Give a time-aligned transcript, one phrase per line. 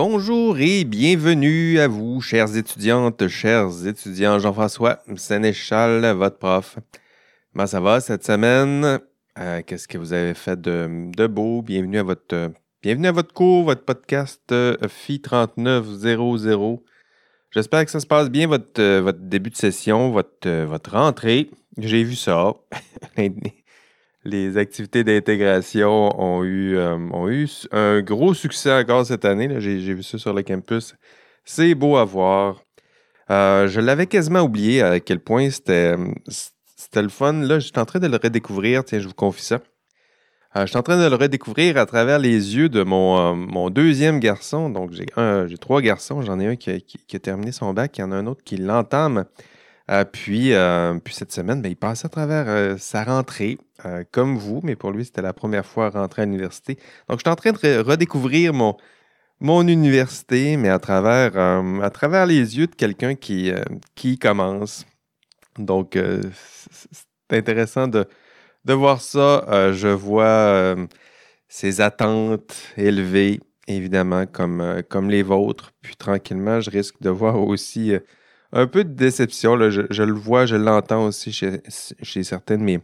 [0.00, 4.38] Bonjour et bienvenue à vous, chères étudiantes, chers étudiants.
[4.38, 6.78] Jean-François Sénéchal, votre prof.
[7.52, 9.00] Comment ça va cette semaine?
[9.40, 11.62] Euh, qu'est-ce que vous avez fait de, beau?
[11.62, 16.80] Bienvenue à votre, bienvenue à votre cours, votre podcast euh, FI 3900.
[17.50, 21.50] J'espère que ça se passe bien, votre, euh, début de session, votre, votre rentrée.
[21.76, 22.52] J'ai vu ça.
[24.28, 29.60] les activités d'intégration ont eu, euh, un gros succès encore cette année.
[29.60, 30.94] J'ai vu ça sur le campus.
[31.44, 32.62] C'est beau à voir.
[33.30, 35.96] Euh, je l'avais quasiment oublié à quel point c'était
[36.94, 37.32] le fun.
[37.32, 38.84] Là, je suis en train de le redécouvrir.
[38.84, 39.60] Tiens, je vous confie ça.
[40.56, 43.70] Euh, je suis en train de le redécouvrir à travers les yeux de mon, mon
[43.70, 44.70] deuxième garçon.
[44.70, 46.22] Donc, j'ai trois garçons.
[46.22, 47.98] J'en ai un qui a, terminé son bac.
[47.98, 49.24] Il y en a un autre qui l'entame.
[50.12, 50.52] Puis,
[51.04, 53.58] puis cette semaine, ben, il passait à travers sa rentrée.
[53.86, 56.78] Euh, comme vous, mais pour lui, c'était la première fois à rentrer à l'université.
[57.08, 58.76] Donc, je suis en train de redécouvrir mon,
[59.40, 63.62] mon université, mais à travers, euh, à travers les yeux de quelqu'un qui, euh,
[63.94, 64.84] qui commence.
[65.58, 68.06] Donc, c'est intéressant de,
[68.64, 69.72] de voir ça.
[69.72, 70.76] je vois
[71.48, 75.72] ces attentes élevées, évidemment, comme, comme les vôtres.
[75.82, 77.92] Puis tranquillement, je risque de voir aussi
[78.52, 79.58] un peu de déception.
[79.70, 81.60] Je, le vois, je l'entends aussi chez,
[82.02, 82.80] chez certaines de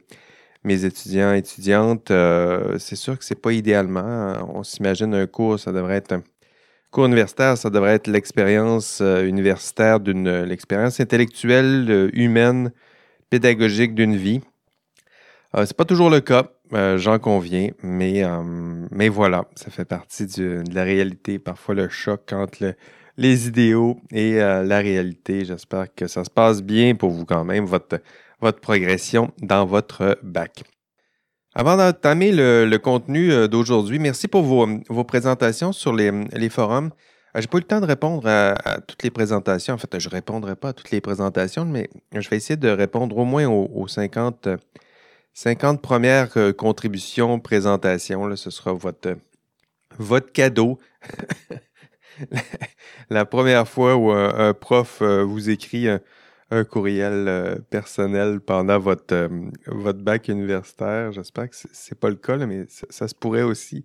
[0.65, 4.01] mes étudiants, étudiantes, euh, c'est sûr que c'est pas idéalement.
[4.01, 4.47] Hein.
[4.55, 6.23] On s'imagine un cours, ça devrait être un
[6.91, 12.73] cours universitaire, ça devrait être l'expérience euh, universitaire l'expérience intellectuelle, euh, humaine,
[13.29, 14.41] pédagogique d'une vie.
[15.55, 16.51] c'est pas toujours le cas,
[16.97, 18.23] j'en conviens, mais,
[18.91, 21.39] mais voilà, ça fait partie de la réalité.
[21.39, 22.75] Parfois le choc entre
[23.17, 25.45] les idéaux et la réalité.
[25.45, 30.65] J'espère que ça se passe bien pour vous quand même, votre progression dans votre bac.
[31.57, 36.11] Avant d'entamer le, contenu euh, d'aujourd'hui, merci pour vos, présentations sur les,
[36.49, 36.91] forums.
[37.37, 39.75] Euh, j'ai pas eu le temps de répondre à, toutes les présentations.
[39.75, 42.69] En fait, je ne répondrai pas à toutes les présentations, mais je vais essayer de
[42.69, 44.49] répondre au moins aux, 50,
[45.33, 48.35] 50 premières euh, contributions, présentations.
[48.35, 49.17] ce sera votre,
[49.99, 50.81] votre cadeau.
[53.11, 55.89] la, première fois où un, prof vous écrit
[56.51, 59.29] un courriel euh, personnel pendant votre, euh,
[59.67, 61.13] votre bac universitaire.
[61.13, 63.85] J'espère que ce n'est pas le cas, mais ça, se pourrait aussi.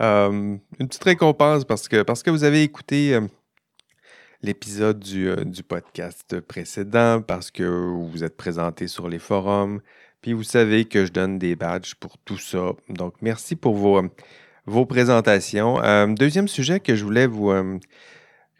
[0.00, 3.18] Euh, une petite récompense parce que, parce que vous avez écouté
[4.42, 9.80] l'épisode du, du, podcast précédent, parce que vous êtes présenté sur les forums,
[10.20, 12.72] puis vous savez que je donne des badges pour tout ça.
[12.88, 14.02] Donc, merci pour vos,
[14.66, 15.78] vos présentations.
[16.14, 17.52] deuxième sujet que je voulais vous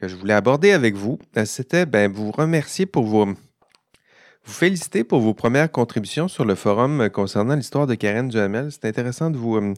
[0.03, 3.27] que je voulais aborder avec vous, euh, c'était ben, vous remercier pour vos.
[3.27, 8.73] Vous féliciter pour vos premières contributions sur le forum concernant l'histoire de Karen Duhamel.
[8.73, 9.75] C'est intéressant de vous, euh,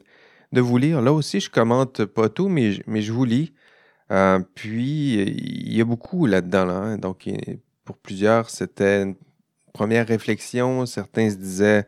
[0.53, 1.03] de vous lire.
[1.03, 3.53] Là aussi, je commente pas tout, mais, mais je vous lis.
[4.11, 6.71] Euh, puis, il y a beaucoup là-dedans.
[6.71, 6.97] Hein.
[6.97, 7.29] Donc,
[7.85, 9.17] pour plusieurs, c'était une
[9.75, 10.87] première réflexion.
[10.87, 11.87] Certains se disaient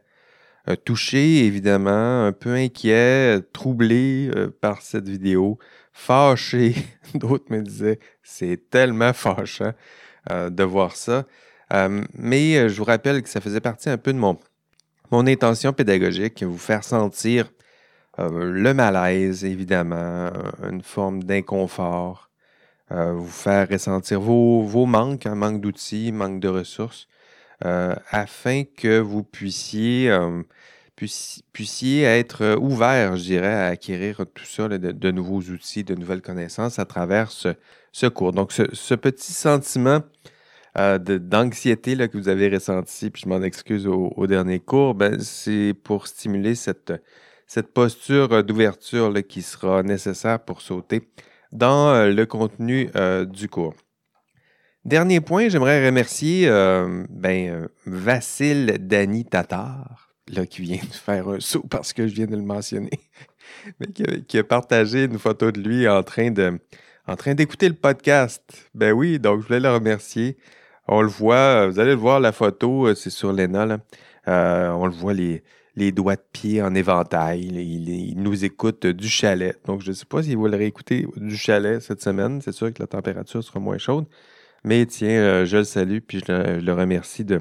[0.85, 5.59] touchés, évidemment, un peu inquiets, troublés par cette vidéo
[5.97, 6.75] fâché.
[7.15, 9.73] D'autres me disaient, c'est tellement fâchant
[10.31, 11.25] euh, de voir ça.
[11.73, 14.39] Euh, mais euh, je vous rappelle que ça faisait partie un peu de mon,
[15.11, 17.51] mon intention pédagogique, vous faire sentir
[18.19, 20.31] le malaise, évidemment,
[20.67, 22.31] une forme d'inconfort,
[22.89, 27.09] vous faire ressentir vos, vos manques, un hein, manque d'outils, manque de ressources,
[27.61, 30.11] afin que vous puissiez
[30.97, 36.23] puissiez être euh, ouvert, je dirais, à acquérir tout ça, de, nouveaux outils, de nouvelles
[36.23, 38.33] connaissances à travers ce, cours.
[38.33, 40.01] Donc, ce, petit sentiment
[40.79, 45.75] euh, d'anxiété que vous avez ressenti, puis je m'en excuse au, dernier cours, ben, c'est
[45.85, 46.93] pour stimuler cette,
[47.75, 51.09] posture d'ouverture qui sera nécessaire pour sauter
[51.53, 52.91] dans euh, le contenu
[53.27, 53.75] du cours.
[54.87, 56.47] Dernier point, j'aimerais remercier
[57.11, 62.27] ben, Vassil Dani Tatar là, qui vient de faire un saut parce que je viens
[62.27, 63.01] de le mentionner,
[63.81, 63.87] mais
[64.27, 66.59] qui a, partagé une photo de lui en train de
[67.07, 68.43] en train d'écouter le podcast.
[68.75, 70.37] Ben oui, donc je voulais le remercier.
[70.89, 73.79] On le voit, vous allez le voir, la photo, euh, c'est sur l'ENA, là.
[74.29, 75.43] Euh, on le voit, les,
[75.77, 77.47] les doigts de pied en éventail.
[77.47, 79.57] Il, nous écoute du chalet.
[79.67, 82.41] Donc, je ne sais pas s'il va le réécouter du chalet cette semaine.
[82.41, 84.07] C'est sûr que la température sera moins chaude.
[84.65, 87.41] Mais tiens, euh, je le salue, puis je le remercie de,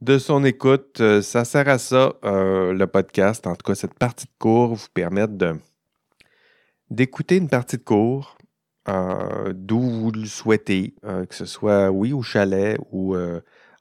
[0.00, 1.00] de son écoute.
[1.00, 3.46] Euh, ça sert à ça, euh, le podcast.
[3.46, 5.26] En tout cas, cette partie de cours vous permet
[6.90, 8.36] d'écouter une partie de cours
[8.88, 13.16] euh, d'où vous le souhaitez, que ce soit, oui, au chalet ou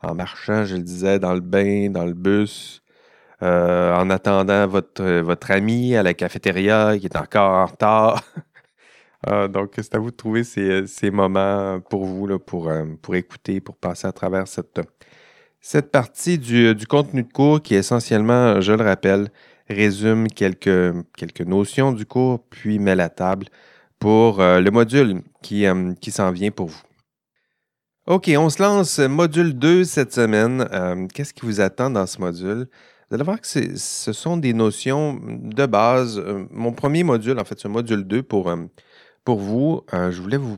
[0.01, 2.81] en marchant, je le disais, dans le bain, dans le bus,
[3.42, 8.24] en attendant votre, ami à la cafétéria qui est encore en retard.
[9.50, 14.13] Donc, c'est à vous de trouver ces, moments pour vous, pour écouter, pour passer à
[14.13, 14.80] travers cette,
[15.63, 19.30] cette partie du, du, contenu de cours qui essentiellement, je le rappelle,
[19.68, 23.48] résume quelques, quelques notions du cours, puis met la table
[23.98, 25.65] pour le module qui,
[26.01, 26.81] qui s'en vient pour vous.
[28.06, 30.68] OK, on se lance module 2 cette semaine.
[30.74, 32.68] Euh, qu'est-ce qui vous attend dans ce module?
[33.09, 36.19] Vous allez voir que ce sont des notions de base.
[36.19, 38.57] Euh, mon premier module, en fait, ce module 2 pour, euh,
[39.24, 40.57] pour vous, je voulais vous,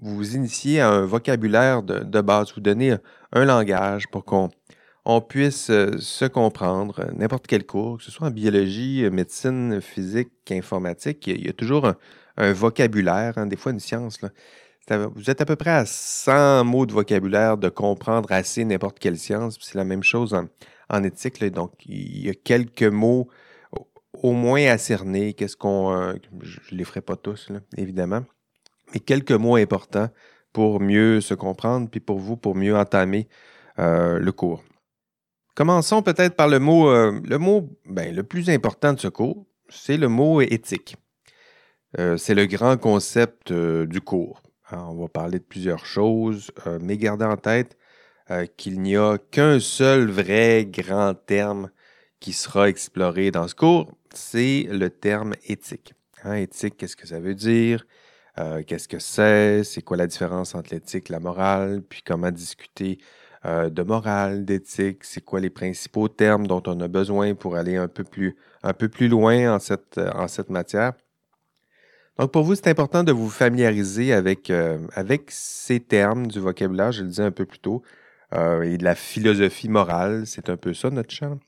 [0.00, 2.96] vous initier à un vocabulaire de, base, vous donner
[3.32, 4.50] un langage pour qu'on
[5.04, 7.06] on puisse se comprendre.
[7.14, 11.92] N'importe quel cours, que ce soit en biologie, médecine, physique, informatique, il y a, toujours
[12.36, 14.18] un, vocabulaire, hein, des fois une science.
[14.90, 19.18] Vous êtes à peu près à 100 mots de vocabulaire de comprendre assez n'importe quelle
[19.18, 19.56] science.
[19.60, 20.34] C'est la même chose
[20.88, 21.44] en, éthique.
[21.44, 23.28] Donc, il y a quelques mots
[24.12, 25.34] au moins à cerner.
[25.34, 25.92] Qu'est-ce qu'on.
[25.94, 28.24] Euh, je ne les ferai pas tous, évidemment.
[28.92, 30.08] Mais quelques mots importants
[30.52, 33.28] pour mieux se comprendre, puis pour vous, pour mieux entamer
[33.78, 34.62] euh, le cours.
[35.54, 39.46] Commençons peut-être par le mot, euh, le mot ben, le plus important de ce cours,
[39.68, 40.96] c'est le mot éthique.
[42.16, 44.42] c'est le grand concept du cours.
[44.72, 47.76] On va parler de plusieurs choses, euh, mais gardez en tête
[48.30, 51.70] euh, qu'il n'y a qu'un seul vrai grand terme
[52.20, 55.94] qui sera exploré dans ce cours, c'est le terme éthique.
[56.22, 57.86] Hein, éthique, qu'est-ce que ça veut dire?
[58.38, 59.64] Euh, qu'est-ce que c'est?
[59.64, 61.82] C'est quoi la différence entre l'éthique et la morale?
[61.88, 62.98] Puis comment discuter
[63.44, 65.02] de morale, d'éthique?
[65.02, 68.74] C'est quoi les principaux termes dont on a besoin pour aller un peu plus, un
[68.74, 70.92] peu plus loin en cette, en cette matière?
[72.20, 76.92] Donc, pour vous, c'est important de vous familiariser avec, euh, avec ces termes du vocabulaire,
[76.92, 77.82] je le disais un peu plus tôt,
[78.34, 80.26] euh, et de la philosophie morale.
[80.26, 81.38] C'est un peu ça, notre champ.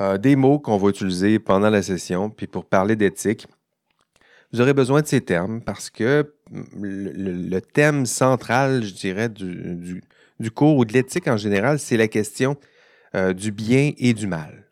[0.00, 3.46] Euh, des mots qu'on va utiliser pendant la session, puis pour parler d'éthique.
[4.52, 10.02] Vous aurez besoin de ces termes parce que le, thème central, je dirais, du,
[10.38, 12.56] du, cours ou de l'éthique en général, c'est la question
[13.34, 14.68] du bien et du mal.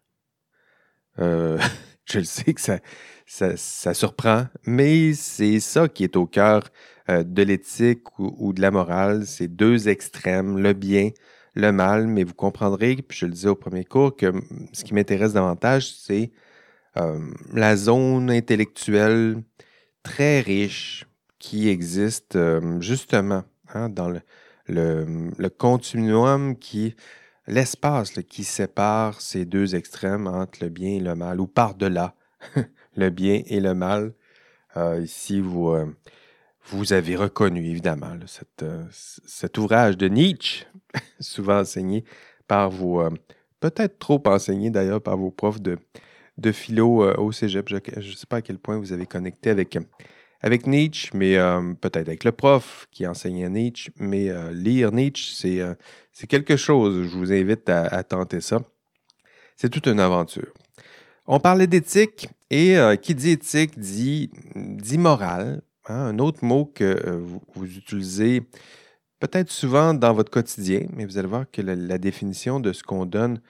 [1.18, 2.78] je le sais que ça,
[3.26, 6.64] ça, surprend, mais c'est ça qui est au cœur
[7.08, 11.10] euh, de l'éthique ou, de la morale, ces deux extrêmes, le bien,
[11.54, 14.32] le mal, mais vous comprendrez, puis je le disais au premier cours, que
[14.72, 16.32] ce qui m'intéresse davantage, c'est
[16.96, 17.18] euh,
[17.52, 19.42] la zone intellectuelle
[20.04, 21.06] très riche
[21.40, 23.42] qui existe euh, justement
[23.72, 24.12] hein, dans
[24.68, 26.94] le, continuum qui,
[27.48, 32.14] l'espace qui sépare ces deux extrêmes entre le bien et le mal, ou par-delà
[32.96, 34.14] le bien et le mal.
[34.76, 40.66] Euh, ici, vous, avez reconnu évidemment cet ouvrage de Nietzsche,
[41.20, 42.04] souvent enseigné
[42.46, 43.02] par vos,
[43.58, 45.78] peut-être trop enseigné d'ailleurs par vos profs de,
[46.38, 47.68] de philo au cégep.
[47.68, 49.78] Je ne sais pas à quel point vous avez connecté avec,
[50.40, 51.36] avec Nietzsche, mais
[51.80, 53.92] peut-être avec le prof qui enseignait Nietzsche.
[53.98, 55.34] Mais lire Nietzsche,
[56.12, 57.08] c'est, quelque chose.
[57.08, 58.60] Je vous invite à tenter ça.
[59.56, 60.52] C'est toute une aventure.
[61.26, 65.62] On parlait d'éthique et euh, qui dit éthique dit, dit morale.
[65.86, 67.20] Hein, un autre mot que euh,
[67.54, 68.42] vous, utilisez
[69.20, 73.06] peut-être souvent dans votre quotidien, mais vous allez voir que la, définition de ce qu'on
[73.06, 73.40] donne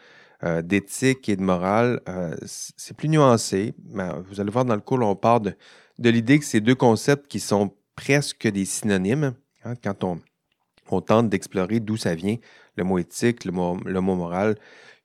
[0.44, 2.00] euh, d'éthique et de morale,
[2.44, 3.74] c'est plus nuancé.
[4.28, 5.54] vous allez voir dans le cours, on parle
[5.98, 9.34] de, l'idée que ces deux concepts qui sont presque des synonymes,
[9.64, 10.20] hein, quand on,
[10.90, 12.36] on tente d'explorer d'où ça vient,
[12.76, 14.56] le mot éthique, le mot, le mot moral,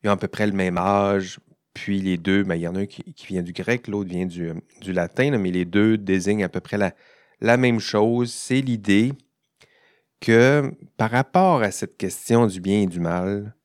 [0.03, 1.39] ils ont à peu près le même âge,
[1.73, 4.25] puis les deux, ben, il y en a un qui, vient du grec, l'autre vient
[4.25, 4.53] du,
[4.85, 6.93] latin, mais les deux désignent à peu près la,
[7.41, 8.33] la même chose.
[8.33, 9.13] C'est l'idée
[10.19, 13.55] que par rapport à cette question du bien et du mal,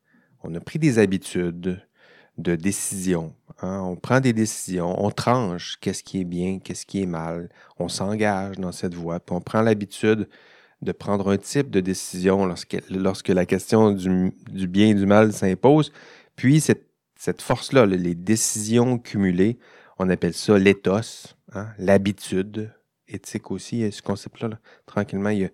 [0.47, 1.81] on a pris des habitudes
[2.37, 3.33] de décision.
[3.61, 3.81] Hein.
[3.81, 7.49] On prend des décisions, on tranche qu'est-ce qui est bien, qu'est-ce qui est mal.
[7.79, 10.27] On s'engage dans cette voie, puis on prend l'habitude
[10.81, 15.91] de prendre un type de décision lorsque, la question du, bien et du mal s'impose.
[16.35, 16.85] Puis cette
[17.17, 19.57] cette force-là, les décisions cumulées,
[19.97, 22.71] on appelle ça l'éthos, hein, l'habitude,
[23.07, 24.59] éthique aussi, ce concept-là.
[24.85, 25.49] Tranquillement, il y a,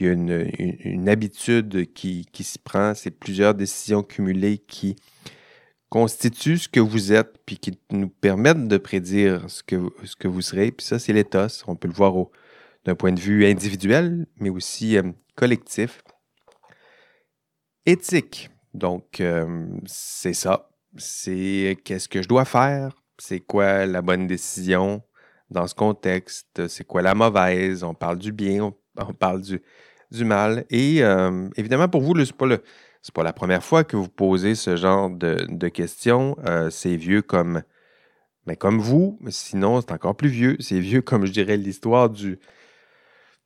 [0.00, 4.96] une, habitude qui, se prend, c'est plusieurs décisions cumulées qui
[5.88, 10.28] constituent ce que vous êtes, puis qui nous permettent de prédire ce que, ce que
[10.28, 10.72] vous serez.
[10.72, 11.64] Puis ça, c'est l'éthos.
[11.66, 12.14] On peut le voir
[12.84, 16.02] d'un point de vue individuel, mais aussi euh, collectif.
[17.84, 18.48] Éthique.
[18.72, 25.02] Donc, euh, c'est ça c'est qu'est-ce que je dois faire, c'est quoi la bonne décision
[25.50, 28.74] dans ce contexte, c'est quoi la mauvaise, on parle du bien,
[29.18, 29.62] parle du,
[30.10, 30.64] du, mal.
[30.70, 32.58] Et euh, évidemment, pour vous, ce n'est pas,
[33.14, 36.36] pas, la première fois que vous posez ce genre de, questions.
[36.46, 37.62] Euh, c'est vieux comme
[38.46, 40.56] Mais comme vous, sinon c'est encore plus vieux.
[40.60, 42.38] C'est vieux comme je dirais l'histoire du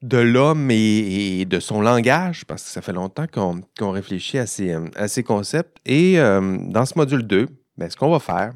[0.03, 4.77] de l'homme et, de son langage, parce que ça fait longtemps qu'on réfléchit à ces,
[4.95, 5.79] à ces, concepts.
[5.87, 7.49] Et euh, dans ce module 2,
[7.79, 8.53] ben, ce qu'on va faire,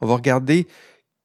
[0.00, 0.66] on va regarder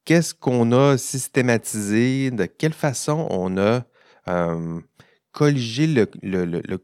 [0.05, 3.83] qu'est-ce qu'on a systématisé, de quelle façon on a
[4.27, 4.79] euh,
[5.37, 6.77] colligé le,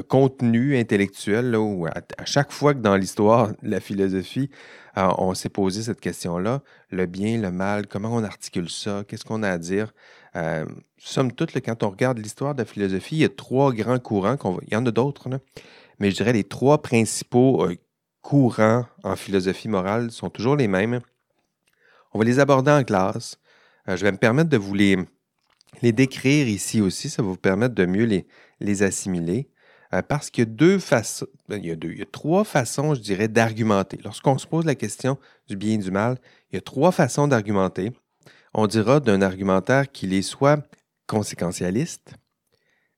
[0.00, 4.48] contenu intellectuel, où à, chaque fois que dans l'histoire la philosophie,
[4.96, 9.26] euh, on s'est posé cette question-là, le bien, le mal, comment on articule ça, qu'est-ce
[9.26, 9.92] qu'on a à dire.
[10.36, 10.64] Euh,
[10.96, 14.38] somme toute, quand on regarde l'histoire de la philosophie, il y a trois grands courants,
[14.66, 15.28] il y en a d'autres,
[15.98, 17.76] mais je dirais les trois principaux euh,
[18.22, 21.00] courants en philosophie morale sont toujours les mêmes.
[22.14, 23.38] On va les aborder en classe.
[23.86, 24.96] Je vais me permettre de vous les,
[25.80, 27.08] les, décrire ici aussi.
[27.08, 28.24] Ça va vous permettre de mieux
[28.60, 29.48] les, assimiler.
[29.94, 32.06] Euh, parce qu'il y a deux façons, ben, il y a, deux, il y a
[32.06, 33.98] trois façons, je dirais, d'argumenter.
[34.04, 36.18] Lorsqu'on se pose la question du bien et du mal,
[36.50, 37.92] il y a trois façons d'argumenter.
[38.54, 40.66] On dira d'un argumentaire qu'il est soit
[41.06, 42.14] conséquentialiste,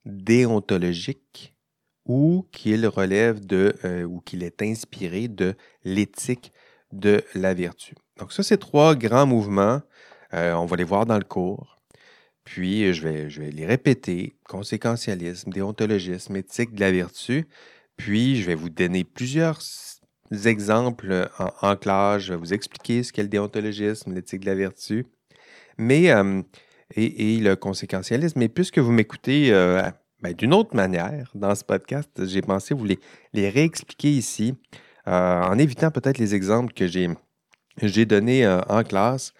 [0.04, 1.54] déontologique
[2.06, 5.54] ou qu'il relève de, euh, ou qu'il est inspiré de
[5.84, 6.52] l'éthique
[6.92, 7.94] de la vertu.
[8.18, 9.80] Donc ça, c'est trois grands mouvements.
[10.32, 11.73] Euh, on va les voir dans le cours.
[12.44, 14.36] Puis, je vais, je vais les répéter.
[14.48, 17.46] Conséquentialisme, déontologisme, éthique de la vertu.
[17.96, 19.60] Puis, je vais vous donner plusieurs
[20.44, 22.22] exemples en, classe.
[22.22, 25.06] Je vais vous expliquer ce qu'est le déontologisme, l'éthique de la vertu.
[25.78, 26.42] Mais, euh,
[26.94, 28.38] et, le conséquentialisme.
[28.38, 29.82] Mais puisque vous m'écoutez euh,
[30.20, 32.98] ben, d'une autre manière dans ce podcast, j'ai pensé vous les,
[33.48, 34.54] réexpliquer ici,
[35.06, 37.08] en évitant peut-être les exemples que j'ai
[37.82, 39.32] j'ai donné euh, en classe.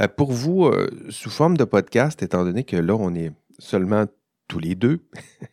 [0.00, 4.06] Euh, pour vous, euh, sous forme de podcast, étant donné que là, on est seulement
[4.48, 5.00] tous les deux,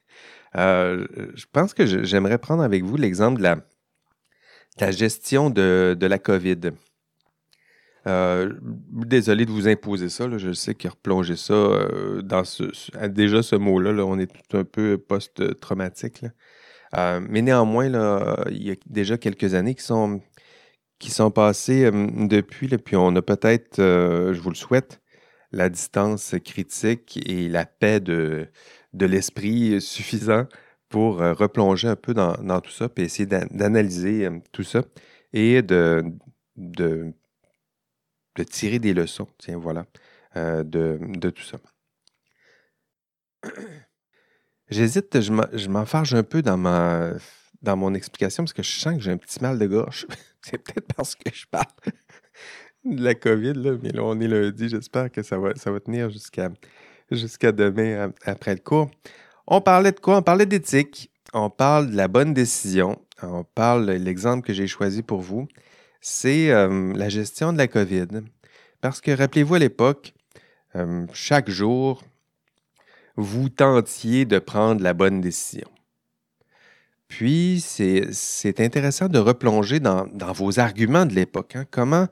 [0.55, 6.71] je pense que j'aimerais prendre avec vous l'exemple de la, gestion de, la COVID.
[8.05, 10.25] désolé de vous imposer ça.
[10.37, 11.53] je sais que replonger ça
[12.23, 12.63] dans ce,
[13.07, 16.25] déjà ce mot-là, on est tout un peu post-traumatique.
[16.95, 20.21] mais néanmoins, là, il y a déjà quelques années qui sont
[20.99, 25.01] qui sont passés euh, depuis, puis on a peut-être, euh, je vous le souhaite,
[25.51, 28.49] la distance critique et la paix de,
[28.93, 30.47] l'esprit suffisant
[30.89, 34.83] pour euh, replonger un peu dans, tout ça, puis essayer d'analyser tout ça
[35.33, 36.03] et de,
[38.49, 39.85] tirer des leçons, tiens, voilà,
[40.35, 41.57] de, de tout ça.
[44.69, 47.13] J'hésite, je m'enfarge un peu dans ma
[47.61, 50.05] dans mon explication parce que je sens que j'ai un petit mal de gorge.
[50.49, 51.65] C'est peut-être parce que je parle
[52.85, 54.69] de la COVID, là, mais là, on est lundi.
[54.69, 58.89] J'espère que ça va, ça va tenir jusqu'à demain après le cours.
[59.45, 60.17] On parlait de quoi?
[60.17, 61.11] On parlait d'éthique.
[61.33, 63.01] On parle de la bonne décision.
[63.21, 65.47] On parle, l'exemple que j'ai choisi pour vous,
[66.01, 68.07] c'est euh, la gestion de la COVID.
[68.79, 70.13] Parce que rappelez-vous à l'époque,
[70.75, 72.03] euh, chaque jour,
[73.15, 75.67] vous tentiez de prendre la bonne décision.
[77.07, 81.55] Puis, c'est intéressant de replonger dans, vos arguments de l'époque.
[81.55, 81.65] Hein.
[81.71, 82.07] Comment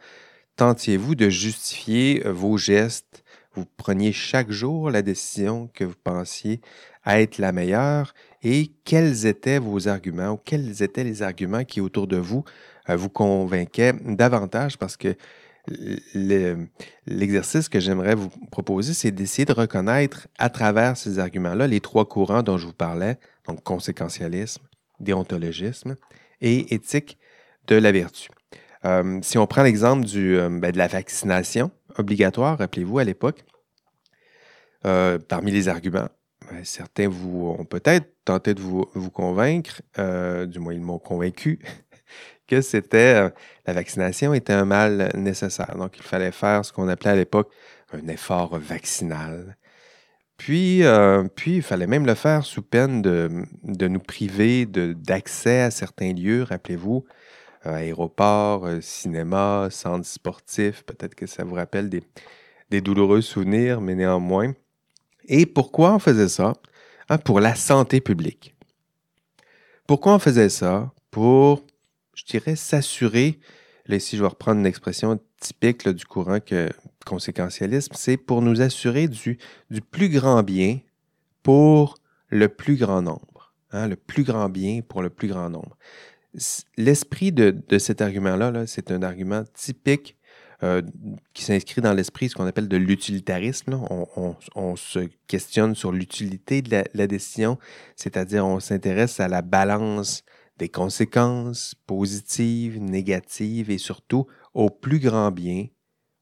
[0.56, 3.24] tentiez-vous de justifier euh, vos gestes?
[3.56, 6.62] Vous preniez chaque jour la décision que vous pensiez
[7.06, 8.14] être la meilleure?
[8.42, 12.44] Et quels étaient vos arguments ou quels étaient les arguments qui autour de vous
[12.90, 14.78] euh, vous convainquaient davantage?
[14.78, 15.16] Parce que
[17.06, 22.06] l'exercice que j'aimerais vous proposer, c'est d'essayer de reconnaître à travers ces arguments-là les trois
[22.06, 24.62] courants dont je vous parlais, donc conséquentialisme,
[25.00, 25.96] déontologisme
[26.42, 27.18] et éthique
[27.68, 28.30] de la vertu.
[28.86, 33.44] Euh, si on prend l'exemple euh, ben, de la vaccination obligatoire, rappelez-vous à l'époque,
[34.86, 36.10] euh, parmi les arguments,
[36.52, 39.82] ben, certains vous ont peut-être tenté de vous, vous convaincre,
[40.46, 41.60] du moins ils m'ont convaincu,
[42.48, 43.32] que c'était
[43.66, 45.76] la vaccination était un mal nécessaire.
[45.78, 47.52] Donc il fallait faire ce qu'on appelait à l'époque
[47.94, 49.58] un effort vaccinal.
[50.38, 55.72] Puis, euh, puis, il fallait même le faire sous peine de, nous priver d'accès à
[55.72, 57.06] certains lieux, rappelez-vous,
[57.66, 63.96] euh, aéroports, euh, cinéma, centres sportifs, peut-être que ça vous rappelle des, douloureux souvenirs, mais
[63.96, 64.54] néanmoins.
[65.28, 66.54] Et pourquoi on faisait ça?
[67.08, 68.54] Hein, pour la santé publique.
[69.88, 70.92] Pourquoi on faisait ça?
[71.10, 71.66] Pour,
[72.16, 73.40] je dirais, s'assurer,
[73.86, 76.70] là ici je vais reprendre une expression typique du courant que,
[77.06, 79.38] conséquentialisme, c'est pour nous assurer du,
[79.92, 80.80] plus grand bien
[81.44, 81.96] pour
[82.30, 83.54] le plus grand nombre.
[83.72, 85.78] Hein, le plus grand bien pour le plus grand nombre.
[86.78, 90.18] L'esprit de, cet argument-là, -là, c'est un argument typique
[90.64, 90.82] euh,
[91.34, 93.80] qui s'inscrit dans l'esprit, ce qu'on appelle de l'utilitarisme.
[94.56, 97.58] On, se questionne sur l'utilité de la décision,
[97.96, 100.24] c'est-à-dire on s'intéresse à la balance
[100.58, 105.68] des conséquences positives, négatives et surtout au plus grand bien,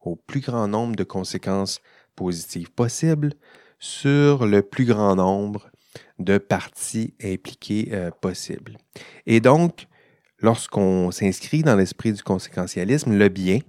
[0.05, 1.81] au plus grand nombre de conséquences
[2.15, 3.33] positives possibles
[3.79, 5.69] sur le plus grand nombre
[6.19, 8.77] de parties impliquées euh, possibles.
[9.25, 9.87] Et donc,
[10.39, 13.59] lorsqu'on s'inscrit dans l'esprit du conséquentialisme, le bien,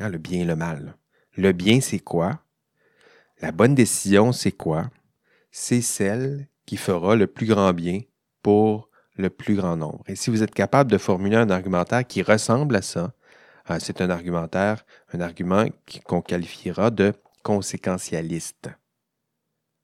[0.00, 0.96] hein, le bien et le mal,
[1.36, 2.40] le bien c'est quoi?
[3.40, 4.90] La bonne décision c'est quoi?
[5.50, 8.00] C'est celle qui fera le plus grand bien
[8.42, 10.02] pour le plus grand nombre.
[10.06, 13.12] Et si vous êtes capable de formuler un argumentaire qui ressemble à ça,
[13.78, 15.66] c'est un argumentaire, un argument
[16.04, 18.70] qu'on qualifiera de conséquentialiste.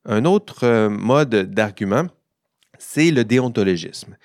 [0.04, 2.06] Un autre euh, mode d'argument,
[2.78, 4.16] c'est le déontologisme.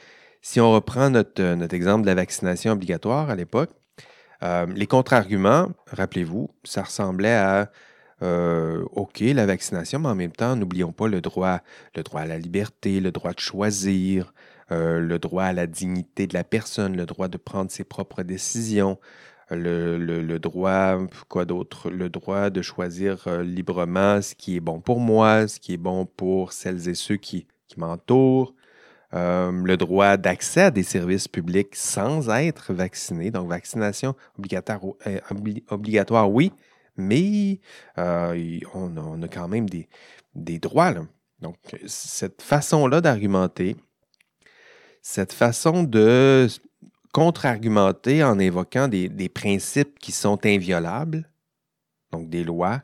[0.41, 3.71] Si on reprend notre, euh, exemple de la vaccination obligatoire à l'époque,
[4.75, 7.71] les contre-arguments, rappelez-vous, ça ressemblait à
[8.21, 11.61] OK, la vaccination, mais en même temps, n'oublions pas le droit,
[11.95, 14.31] le droit à la liberté, le droit de choisir,
[14.71, 18.23] euh, le droit à la dignité de la personne, le droit de prendre ses propres
[18.23, 18.97] décisions,
[19.51, 20.97] le, droit,
[21.29, 25.59] quoi d'autre, le droit de choisir euh, librement ce qui est bon pour moi, ce
[25.59, 27.47] qui est bon pour celles et ceux qui,
[27.77, 28.55] m'entourent,
[29.13, 33.31] euh, le droit d'accès à des services publics sans être vacciné.
[33.31, 34.79] Donc, vaccination obligatoire,
[35.69, 36.53] obligatoire oui,
[36.95, 37.59] mais
[37.97, 39.89] on, a, quand même des,
[40.35, 40.91] des droits.
[40.91, 41.01] Là.
[41.41, 43.75] Donc, cette façon-là d'argumenter,
[45.01, 46.47] cette façon de
[47.15, 51.29] contre-argumenter en évoquant des, principes qui sont inviolables,
[52.11, 52.81] donc des lois,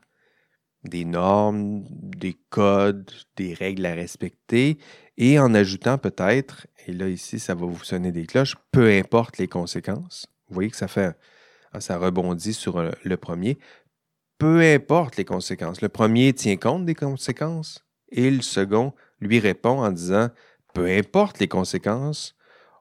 [0.86, 4.78] des normes, des codes, des règles à respecter,
[5.18, 9.38] et en ajoutant peut-être, et là ici ça va vous sonner des cloches, peu importe
[9.38, 10.28] les conséquences.
[10.48, 11.14] Vous voyez que ça fait,
[11.80, 13.60] ça rebondit sur euh, le premier.
[14.38, 15.82] Peu importe les conséquences.
[15.82, 20.30] Le premier tient compte des conséquences et le second lui répond en disant
[20.74, 22.34] peu importe les conséquences,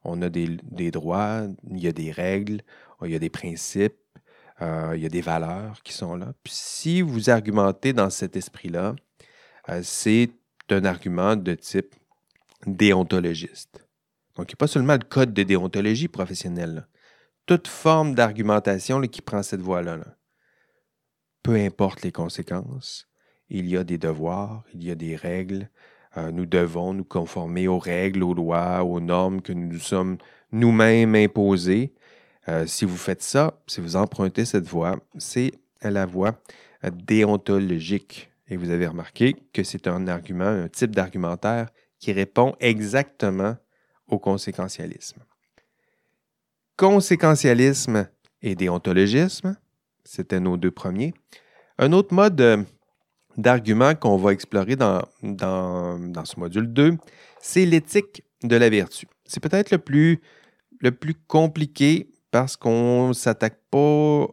[0.05, 2.63] on a des, droits, il y a des règles,
[3.05, 3.97] il y a des principes,
[4.63, 6.33] euh, il y a des valeurs qui sont là.
[6.47, 8.95] Si vous argumentez dans cet esprit-là,
[9.69, 10.31] euh, c'est
[10.71, 11.95] un argument de type
[12.67, 13.87] déontologiste.
[14.37, 16.87] Donc, il n'y a pas seulement le code de déontologie professionnelle.
[17.47, 19.99] Toute forme d'argumentation qui prend cette voie-là.
[21.43, 23.09] Peu importe les conséquences,
[23.49, 25.71] il y a des devoirs, il y a des règles,
[26.17, 30.19] euh, nous devons nous conformer aux règles, aux lois, aux normes que nous nous sommes
[30.53, 31.93] nous-mêmes imposées.
[32.49, 36.41] Euh, si vous faites ça, si vous empruntez cette voie, c'est la voie
[36.83, 38.31] déontologique.
[38.49, 41.69] Et vous avez remarqué que c'est un argument, un type d'argumentaire
[42.01, 43.57] qui répond exactement
[44.09, 45.21] au conséquentialisme.
[46.77, 48.09] Conséquentialisme
[48.43, 49.57] et déontologisme,
[50.05, 51.15] c'était nos deux premiers.
[51.79, 52.67] Un autre mode
[53.37, 56.97] d'arguments qu'on va explorer dans, ce module 2,
[57.41, 59.07] c'est l'éthique de la vertu.
[59.25, 64.27] C'est peut-être le plus, compliqué parce qu'on ne s'attaque pas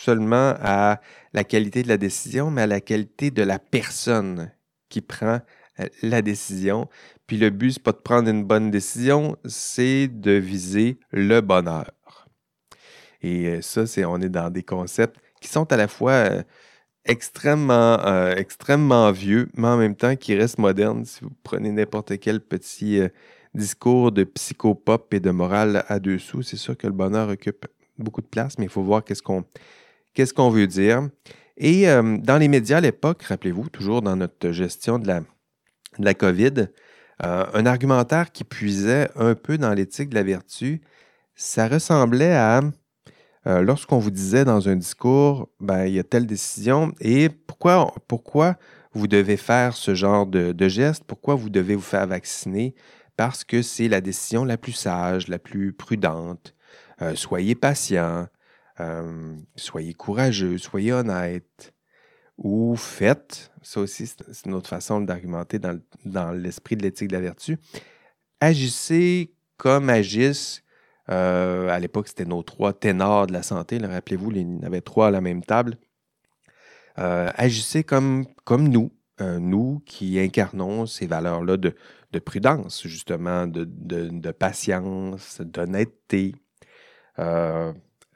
[0.00, 1.00] seulement à
[1.32, 4.50] la qualité de la décision, mais à la qualité de la personne
[4.88, 5.40] qui prend
[5.80, 6.88] euh, la décision.
[7.26, 11.40] Puis le but, ce n'est pas de prendre une bonne décision, c'est de viser le
[11.40, 11.92] bonheur.
[13.22, 16.42] Et euh, ça, c'est on est dans des concepts qui sont à la fois euh,
[17.04, 21.04] extrêmement, euh, extrêmement vieux, mais en même temps qui reste moderne.
[21.04, 23.08] Si vous prenez n'importe quel petit euh,
[23.54, 27.66] discours de psychopop et de morale à deux sous, c'est sûr que le bonheur occupe
[27.98, 31.08] beaucoup de place, mais il faut voir qu'est-ce qu'on veut dire.
[31.56, 35.06] Et euh, dans les médias à l'époque, rappelez-vous, toujours dans notre gestion de
[35.98, 36.68] la COVID,
[37.20, 40.82] un argumentaire qui puisait un peu dans l'éthique de la vertu,
[41.36, 42.60] ça ressemblait à
[43.46, 47.94] euh, lorsqu'on vous disait dans un discours, ben, il y a telle décision et pourquoi,
[48.08, 48.56] pourquoi
[48.92, 52.74] vous devez faire ce genre de, geste, pourquoi vous devez vous faire vacciner,
[53.16, 56.54] parce que c'est la décision la plus sage, la plus prudente.
[57.02, 58.28] Euh, soyez patient,
[58.80, 61.72] euh, soyez courageux, soyez honnête.
[62.38, 67.14] Ou faites, ça aussi c'est une autre façon d'argumenter dans, dans l'esprit de l'éthique de
[67.14, 67.58] la vertu,
[68.40, 70.63] agissez comme agissent
[71.10, 73.78] euh, à l'époque, c'était nos trois ténors de la santé.
[73.78, 75.76] Rappelez-vous, il y en avait trois à la même table.
[76.98, 81.74] Euh, agissez comme, comme nous, euh, nous qui incarnons ces valeurs-là de,
[82.24, 86.34] prudence, justement, de, patience, d'honnêteté.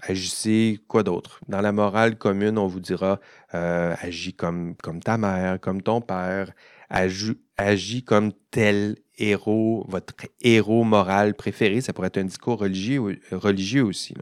[0.00, 1.40] agissez quoi d'autre?
[1.48, 3.20] Dans la morale commune, on vous dira
[3.50, 6.52] agis comme, comme ta mère, comme ton père,
[6.90, 11.80] agis comme tel héros, votre héros moral préféré.
[11.80, 14.14] Ça pourrait être un discours religieux, religieux aussi.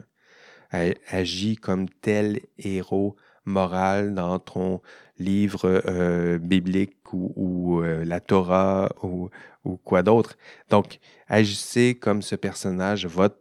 [0.71, 4.81] Agis comme tel héros moral dans ton
[5.19, 9.31] livre euh, biblique ou, euh, la Torah ou,
[9.65, 10.37] ou quoi d'autre.
[10.69, 10.99] Donc,
[11.29, 13.39] agissez comme ce personnage, votre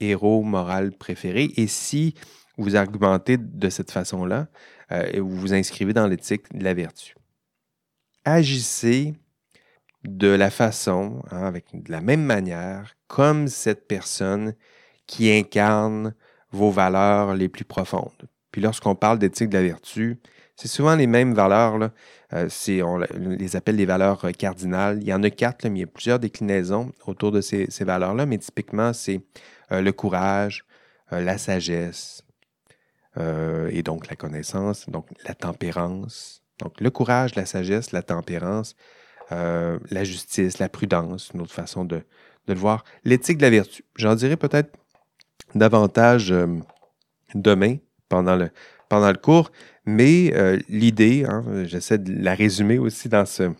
[0.00, 1.50] héros moral préféré.
[1.56, 2.14] Et si
[2.56, 4.48] vous argumentez de cette façon-là
[4.92, 7.14] euh, vous vous inscrivez dans l'éthique de la vertu.
[8.24, 9.14] Agissez
[10.04, 14.54] de la façon, hein, avec de la même manière, comme cette personne
[15.06, 16.14] qui incarne
[16.50, 18.28] vos valeurs les plus profondes.
[18.50, 20.20] Puis lorsqu'on parle d'éthique de la vertu,
[20.56, 21.78] c'est souvent les mêmes valeurs.
[21.78, 21.90] Là.
[22.34, 22.48] Euh,
[22.84, 24.98] on les appelle les valeurs euh, cardinales.
[25.00, 28.26] Il y en a quatre, mais il y a plusieurs déclinaisons autour de ces, valeurs-là.
[28.26, 29.20] Mais typiquement, c'est
[29.72, 30.64] euh, le courage,
[31.10, 32.22] la sagesse
[33.18, 36.41] et donc la connaissance, donc la tempérance.
[36.62, 38.76] Donc le courage, la sagesse, la tempérance,
[39.30, 42.02] la justice, la prudence, une autre façon de,
[42.48, 42.84] le voir.
[43.04, 43.82] L'éthique de la vertu.
[43.96, 44.76] J'en dirai peut-être
[45.54, 46.34] davantage
[47.34, 47.76] demain
[48.08, 49.50] pendant le, cours.
[49.84, 53.52] Mais euh, l'idée, hein, j'essaie de la résumer aussi dans ce,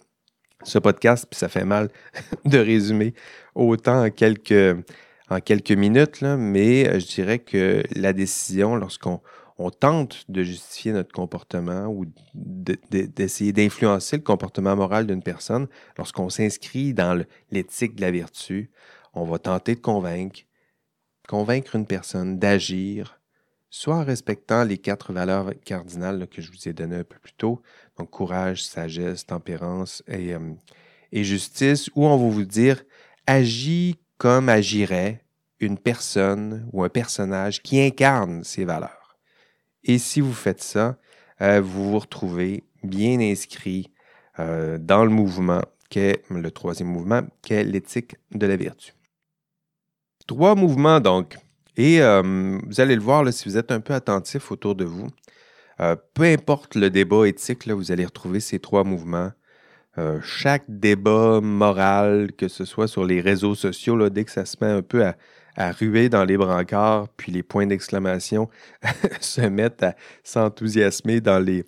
[0.79, 1.89] podcast, puis ça fait mal
[2.45, 3.15] de résumer
[3.55, 9.21] autant en quelques, minutes, mais euh, je dirais que la décision, lorsqu'on
[9.63, 16.29] on tente de justifier notre comportement ou d'essayer d'influencer le comportement moral d'une personne, lorsqu'on
[16.29, 18.71] s'inscrit dans l'éthique de la vertu,
[19.15, 20.41] on va tenter de convaincre,
[21.29, 23.21] convaincre une personne d'agir
[23.71, 27.33] soit en respectant les quatre valeurs cardinales que je vous ai données un peu plus
[27.33, 27.63] tôt,
[27.99, 30.53] donc courage, sagesse, tempérance et, euh,
[31.11, 32.83] et justice, ou on va vous dire
[33.27, 35.25] agis comme agirait
[35.59, 39.02] une personne ou un personnage qui incarne ces valeurs.
[39.85, 40.97] Et si vous faites ça,
[41.41, 43.91] euh, vous vous retrouvez bien inscrit
[44.39, 48.95] euh, dans le mouvement qu'est le troisième mouvement, qu'est l'éthique de la vertu.
[50.27, 51.37] Trois mouvements donc
[51.77, 55.09] et euh, vous allez le voir si vous êtes un peu attentif autour de vous.
[56.15, 59.33] Peu importe le débat éthique, vous allez retrouver ces trois mouvements.
[60.23, 64.71] Chaque débat moral, que ce soit sur les réseaux sociaux, dès que ça se met
[64.71, 65.17] un peu à,
[65.57, 68.49] ruer dans les brancards, puis les points d'exclamation
[69.21, 71.65] se mettent à s'enthousiasmer dans les,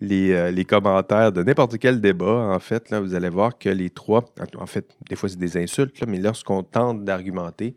[0.00, 3.90] les, les, commentaires de n'importe quel débat, en fait, là, vous allez voir que les
[3.90, 4.24] trois,
[4.56, 7.76] en fait, des fois c'est des insultes, mais lorsqu'on tente d'argumenter,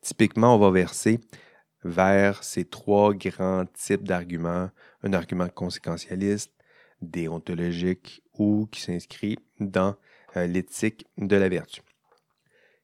[0.00, 1.20] Typiquement, on va verser
[1.84, 4.70] vers ces trois grands types d'arguments.
[5.02, 6.52] Un argument conséquentialiste,
[7.02, 9.96] déontologique ou qui s'inscrit dans
[10.36, 11.82] euh, l'éthique de la vertu.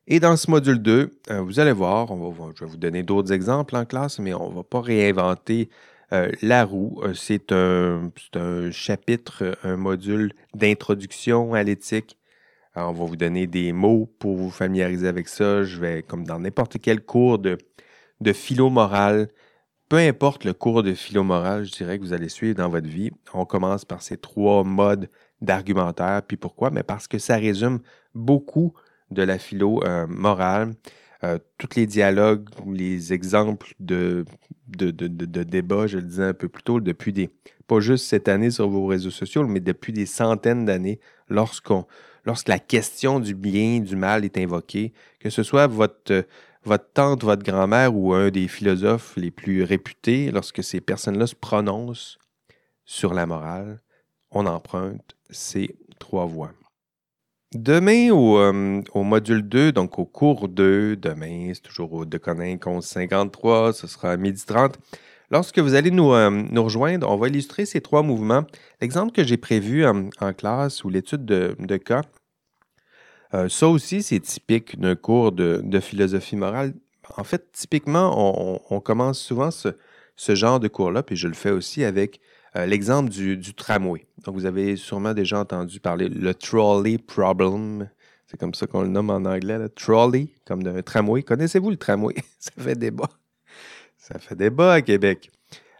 [0.08, 2.08] Et dans ce module 2, euh, vous allez voir,
[2.54, 5.68] je vais vous donner d'autres exemples en classe, mais on ne va pas réinventer
[6.12, 7.02] euh, la roue.
[7.14, 8.10] C'est un,
[8.70, 12.16] chapitre, un module d'introduction à l'éthique
[12.76, 15.64] on va vous donner des mots pour vous familiariser avec ça.
[15.64, 17.56] Je vais, comme dans n'importe quel cours de,
[18.20, 19.28] de philo morale,
[19.88, 22.88] peu importe le cours de philo morale, je dirais que vous allez suivre dans votre
[22.88, 25.08] vie, on commence par ces trois modes
[25.40, 26.22] d'argumentaire.
[26.26, 26.70] Puis pourquoi?
[26.70, 27.80] Mais parce que ça résume
[28.14, 28.74] beaucoup
[29.10, 30.74] de la philo euh, morale.
[31.24, 34.24] Euh, tous les dialogues les exemples de,
[34.68, 37.30] de, de, de, débats, je le disais un peu plus tôt, depuis des,
[37.66, 41.86] pas juste cette année sur vos réseaux sociaux, mais depuis des centaines d'années, lorsqu'on
[42.26, 46.26] lorsque la question du bien, du mal est invoquée, que ce soit votre,
[46.64, 51.34] votre tante, votre grand-mère ou un des philosophes les plus réputés, lorsque ces personnes-là se
[51.34, 52.18] prononcent
[52.84, 53.80] sur la morale,
[54.30, 56.52] on emprunte ces trois voies.
[57.56, 63.72] Demain, au, euh, module 2, donc au cours 2, demain, c'est toujours au Deconin 1153,
[63.72, 64.78] ce sera à midi 30.
[65.30, 68.44] Lorsque vous allez nous, euh, nous, rejoindre, on va illustrer ces trois mouvements.
[68.82, 72.02] L'exemple que j'ai prévu en, classe ou l'étude de, cas,
[73.32, 76.74] euh, ça aussi, c'est typique d'un cours de, philosophie morale.
[77.16, 81.84] En fait, typiquement, on, commence souvent ce, genre de cours-là, puis je le fais aussi
[81.84, 82.20] avec
[82.56, 84.06] euh, l'exemple du, tramway.
[84.24, 87.88] Donc, vous avez sûrement déjà entendu parler le trolley problem.
[88.26, 91.22] C'est comme ça qu'on le nomme en anglais, le trolley, comme un tramway.
[91.22, 92.14] Connaissez-vous le tramway?
[92.38, 93.10] ça fait débat.
[93.98, 95.30] Ça fait débat à Québec.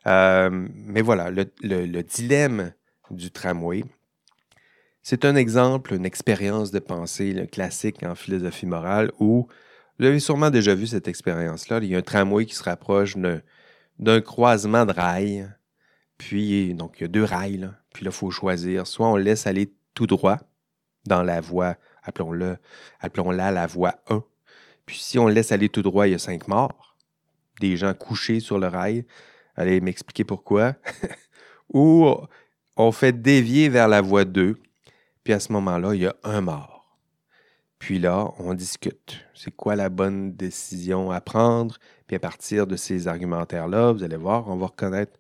[0.07, 2.73] Euh, mais voilà, le, dilemme
[3.11, 3.85] du tramway,
[5.03, 9.49] c'est un exemple, une expérience de pensée classique en philosophie morale où
[9.99, 11.79] vous avez sûrement déjà vu cette expérience-là.
[11.83, 15.49] Il y a un tramway qui se rapproche d'un croisement de rails.
[16.19, 17.71] Puis, donc, il y a deux rails.
[17.93, 18.87] Puis là, il faut choisir.
[18.87, 20.39] Soit on laisse aller tout droit
[21.07, 22.59] dans la voie, appelons-la
[23.01, 24.23] appelons la voie 1.
[24.87, 26.87] Puis si on laisse aller tout droit, il y a cinq morts
[27.61, 29.05] des gens couchés sur le rail.
[29.55, 30.75] Allez m'expliquer pourquoi.
[31.73, 32.15] Ou
[32.77, 34.59] on fait dévier vers la voie 2,
[35.25, 36.99] puis à ce moment-là, il y a un mort.
[37.79, 39.25] Puis là, on discute.
[39.35, 41.77] C'est quoi la bonne décision à prendre?
[42.07, 45.19] Puis à partir de ces argumentaires-là, vous allez voir, on va reconnaître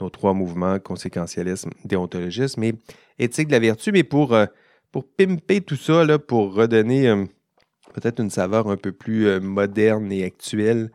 [0.00, 2.74] nos trois mouvements, conséquentialisme, déontologisme et
[3.18, 3.92] éthique de la vertu.
[3.92, 4.46] Mais pour, euh,
[4.92, 7.24] pour pimper tout ça, là, pour redonner euh,
[7.94, 10.90] peut-être une saveur un peu plus euh, moderne et actuelle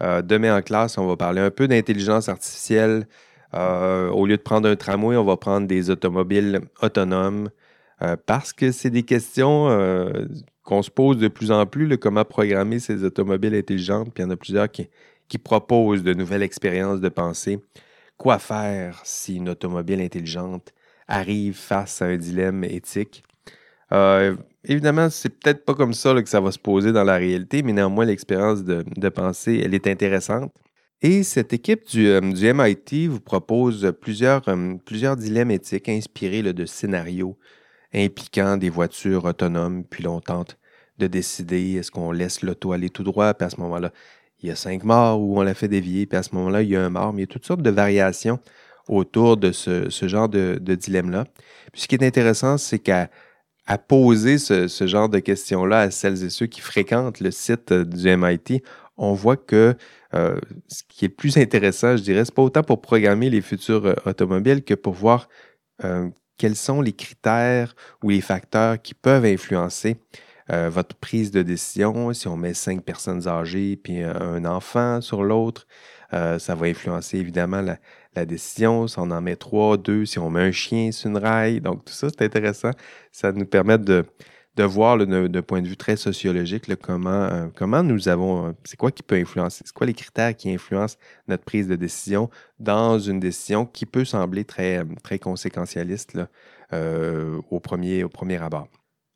[0.00, 3.06] demain en classe, on va parler un peu d'intelligence artificielle.
[3.52, 7.48] au lieu de prendre un tramway, on va prendre des automobiles autonomes
[8.26, 9.68] parce que c'est des questions
[10.64, 14.12] qu'on se pose de plus en plus, comment programmer ces automobiles intelligentes.
[14.12, 14.88] Puis il y en a plusieurs qui,
[15.28, 17.60] qui proposent de nouvelles expériences de pensée.
[18.16, 20.72] Quoi faire si une automobile intelligente
[21.08, 23.24] arrive face à un dilemme éthique?
[23.92, 27.62] Euh, évidemment, c'est peut-être pas comme ça que ça va se poser dans la réalité,
[27.62, 30.52] mais néanmoins, l'expérience de, pensée, elle est intéressante.
[31.02, 36.64] Et cette équipe du, euh, MIT vous propose plusieurs, euh, plusieurs dilemmes éthiques inspirés de
[36.64, 37.36] scénarios
[37.94, 40.58] impliquant des voitures autonomes, puis l'on tente
[40.98, 43.92] de décider est-ce qu'on laisse l'auto aller tout droit, puis à ce moment-là,
[44.44, 46.68] il y a cinq morts ou on la fait dévier, puis à ce moment-là, il
[46.68, 47.14] y a un mort.
[47.14, 48.38] Mais il y a toutes sortes de variations
[48.88, 51.24] autour de ce, genre de, dilemme-là.
[51.72, 53.08] Puis ce qui est intéressant, c'est qu'à
[53.88, 58.62] poser ce, genre de questions-là à celles et ceux qui fréquentent le site du MIT,
[58.98, 59.74] on voit que
[60.14, 63.40] euh, ce qui est le plus intéressant, je dirais, c'est pas autant pour programmer les
[63.40, 65.28] futurs euh, automobiles que pour voir
[65.82, 69.96] euh, quels sont les critères ou les facteurs qui peuvent influencer
[70.50, 72.12] euh, votre prise de décision.
[72.12, 75.66] Si on met cinq personnes âgées puis un enfant sur l'autre,
[76.12, 77.78] euh, ça va influencer évidemment la,
[78.26, 78.86] décision.
[78.86, 81.60] Si on en met trois, deux, si on met un chien sur une rail.
[81.60, 82.70] Donc, tout ça, c'est intéressant.
[83.10, 84.04] Ça nous permet de,
[84.56, 89.02] voir d'un point de vue très sociologique comment, euh, comment nous avons, c'est quoi qui
[89.02, 92.30] peut influencer, c'est quoi les critères qui influencent notre prise de décision
[92.60, 96.16] dans une décision qui peut sembler très, très conséquentialiste
[96.70, 98.68] au premier abord.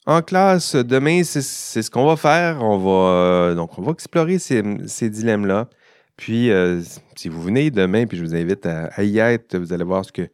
[0.08, 1.42] En classe, demain, c'est
[1.82, 2.62] ce qu'on va faire.
[2.62, 5.68] On va, euh, explorer ces, dilemmes-là.
[6.16, 6.80] Puis, euh,
[7.14, 10.12] si vous venez demain, puis je vous invite à, y être, vous allez voir ce
[10.12, 10.30] que,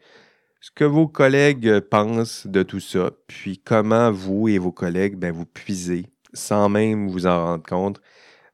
[0.61, 5.45] ce vos collègues pensent de tout ça, puis comment vous et vos collègues, ben, vous
[5.45, 8.01] puisez, sans même vous en rendre compte,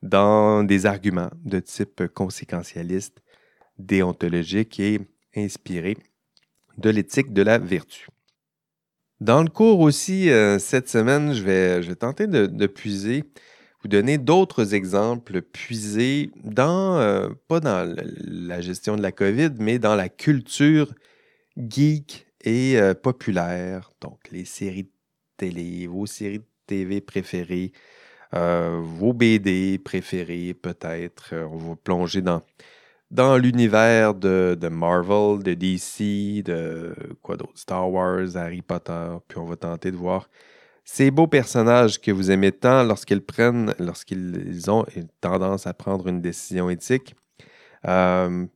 [0.01, 3.21] dans des arguments de type conséquentialiste,
[3.79, 5.01] déontologique et
[5.37, 5.99] inspiré
[6.79, 8.09] de l'éthique de la vertu.
[9.21, 13.25] Dans le cours aussi, euh, cette semaine, je vais, tenter de, puiser,
[13.83, 19.79] vous donner d'autres exemples, puiser dans, euh, pas dans la gestion de la COVID, mais
[19.79, 20.95] dans la culture
[21.59, 23.93] geek et euh, populaire.
[24.01, 24.91] Donc, les séries de
[25.37, 27.73] télé, vos séries de TV préférées,
[28.33, 31.35] vos BD préférées peut-être.
[31.35, 32.41] On va plonger dans
[33.11, 39.46] dans l'univers de, Marvel, de DC, de quoi d'autre, Star Wars, Harry Potter, puis on
[39.46, 40.29] va tenter de voir
[40.85, 44.85] ces beaux personnages que vous aimez tant lorsqu'ils prennent, lorsqu'ils ont
[45.20, 47.14] tendance à prendre une décision éthique.
[47.87, 48.46] Euh,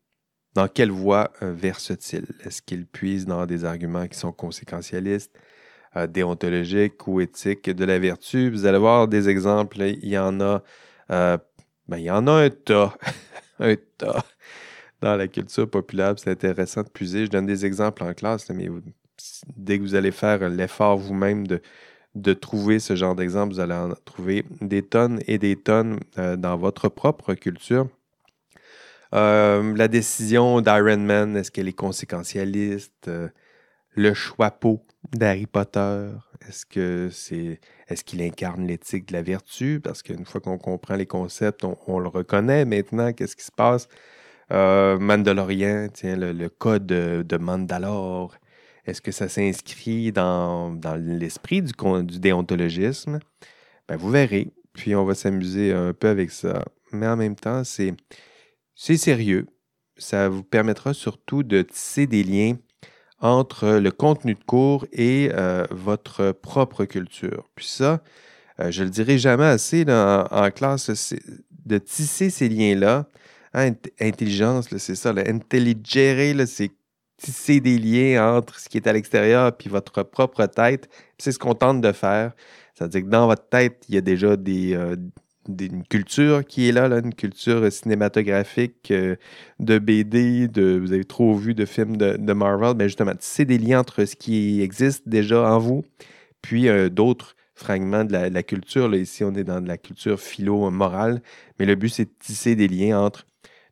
[0.54, 2.26] dans quelle voie euh, versent-ils?
[2.44, 5.32] Est-ce qu'ils puisent dans des arguments qui sont conséquentialistes,
[5.96, 8.50] euh, déontologiques ou éthiques de la vertu?
[8.50, 10.62] Vous allez voir des exemples, il y en a,
[11.08, 12.96] ben, il y en a un tas.
[13.58, 14.24] un tas
[15.00, 16.14] dans la culture populaire.
[16.16, 17.26] C'est intéressant de puiser.
[17.26, 18.68] Je donne des exemples en classe, mais
[19.56, 21.60] dès que vous allez faire l'effort vous-même de,
[22.14, 26.36] de trouver ce genre d'exemple, vous allez en trouver des tonnes et des tonnes euh,
[26.36, 27.88] dans votre propre culture.
[29.14, 33.08] Euh, la décision d'Iron Man, est-ce qu'elle est conséquentialiste?
[33.08, 33.28] Euh,
[33.96, 34.58] le choix
[35.12, 36.10] d'Harry Potter,
[36.48, 39.80] est-ce que c'est est-ce qu'il incarne l'éthique de la vertu?
[39.83, 43.12] Parce qu'une fois qu'on comprend les concepts, on, le reconnaît maintenant.
[43.12, 43.88] Qu'est-ce qui se passe?
[44.52, 48.37] Euh, Mandalorian, tiens, le, code de, Mandalore,
[48.87, 51.72] est-ce que ça s'inscrit dans, l'esprit du,
[52.18, 53.20] déontologisme?
[53.88, 54.48] Ben, vous verrez.
[54.72, 56.64] Puis on va s'amuser un peu avec ça.
[56.92, 57.94] Mais en même temps, c'est
[58.74, 59.46] sérieux.
[59.96, 62.57] Ça vous permettra surtout de tisser des liens
[63.20, 67.48] entre le contenu de cours et euh, votre propre culture.
[67.55, 68.03] Puis ça,
[68.61, 71.14] euh, je le dirai jamais assez en, classe,
[71.64, 73.07] de tisser ces liens-là.
[73.55, 75.11] Hein, intelligence, c'est ça.
[75.11, 76.70] Intelligere, c'est
[77.16, 80.88] tisser des liens entre ce qui est à l'extérieur et votre propre tête.
[81.18, 82.33] C'est ce qu'on tente de faire.
[82.74, 84.96] C'est-à-dire que dans votre tête, il y a déjà des, euh,
[85.48, 89.16] une culture qui est là, une culture cinématographique euh,
[89.61, 93.44] de BD, de, vous avez trop vu de films de, Marvel, mais ben, justement, c'est
[93.44, 95.85] des liens entre ce qui existe déjà en vous,
[96.42, 98.94] puis euh, d'autres fragments de la, culture.
[98.94, 101.22] Ici, on est dans de la culture philo-morale,
[101.59, 103.26] mais le but, c'est de tisser des liens entre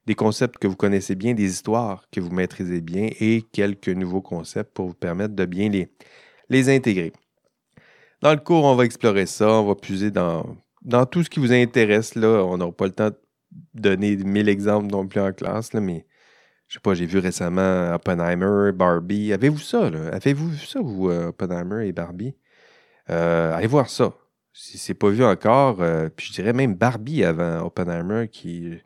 [0.07, 4.21] des concepts que vous connaissez bien, des histoires que vous maîtrisez bien et quelques nouveaux
[4.21, 5.71] concepts pour vous permettre de bien
[6.49, 7.13] les intégrer.
[8.23, 11.41] Dans le cours, on va explorer ça, on va puiser dans dans tout ce qui
[11.41, 13.17] vous intéresse, là, on n'aura pas le temps de
[13.75, 16.07] donner mille exemples non plus en classe, là, mais
[16.73, 19.35] je sais pas, j'ai vu récemment Oppenheimer, Barbie.
[19.35, 20.09] Avez-vous ça, là?
[20.09, 22.35] Avez-vous vu ça, vous, euh, Oppenheimer et Barbie?
[23.11, 24.15] Euh, allez voir ça.
[24.55, 28.79] Si c'est pas vu encore, euh, puis je dirais même Barbie avant Oppenheimer, qui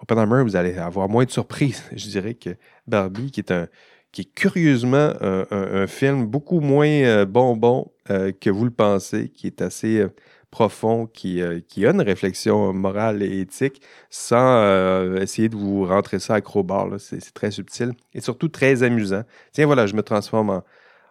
[0.00, 2.56] Oppenheimer, vous allez avoir moins de surprises, je dirais, que
[2.88, 3.68] Barbie, qui est un
[4.10, 10.04] qui est curieusement un, film beaucoup moins bonbon que vous le pensez, qui est assez
[10.50, 16.34] profond, qui, qui, a une réflexion morale et éthique, sans essayer de vous rentrer ça
[16.34, 16.88] à crowbar.
[16.98, 19.22] C'est très subtil et surtout très amusant.
[19.52, 20.64] Tiens, voilà, je me transforme en,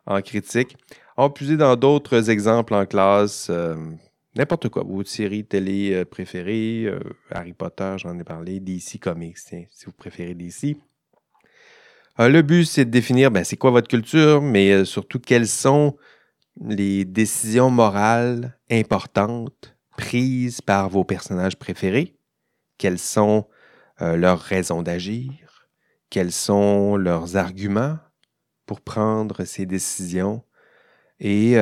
[0.06, 0.76] en critique.
[1.36, 3.50] Puiser dans d'autres exemples en classe,
[4.36, 7.00] n'importe quoi, vos séries télé euh, préférées, euh,
[7.32, 10.78] Harry Potter, j'en ai parlé, DC Comics, si vous préférez DC.
[12.20, 15.98] Euh, le but, c'est de définir ben, c'est quoi votre culture, mais surtout quelles sont
[16.60, 22.16] les décisions morales importantes prises par vos personnages préférés,
[22.78, 23.48] quelles sont
[24.00, 25.68] leurs raisons d'agir,
[26.10, 27.98] quels sont leurs arguments
[28.66, 30.44] pour prendre ces décisions?
[31.20, 31.58] Et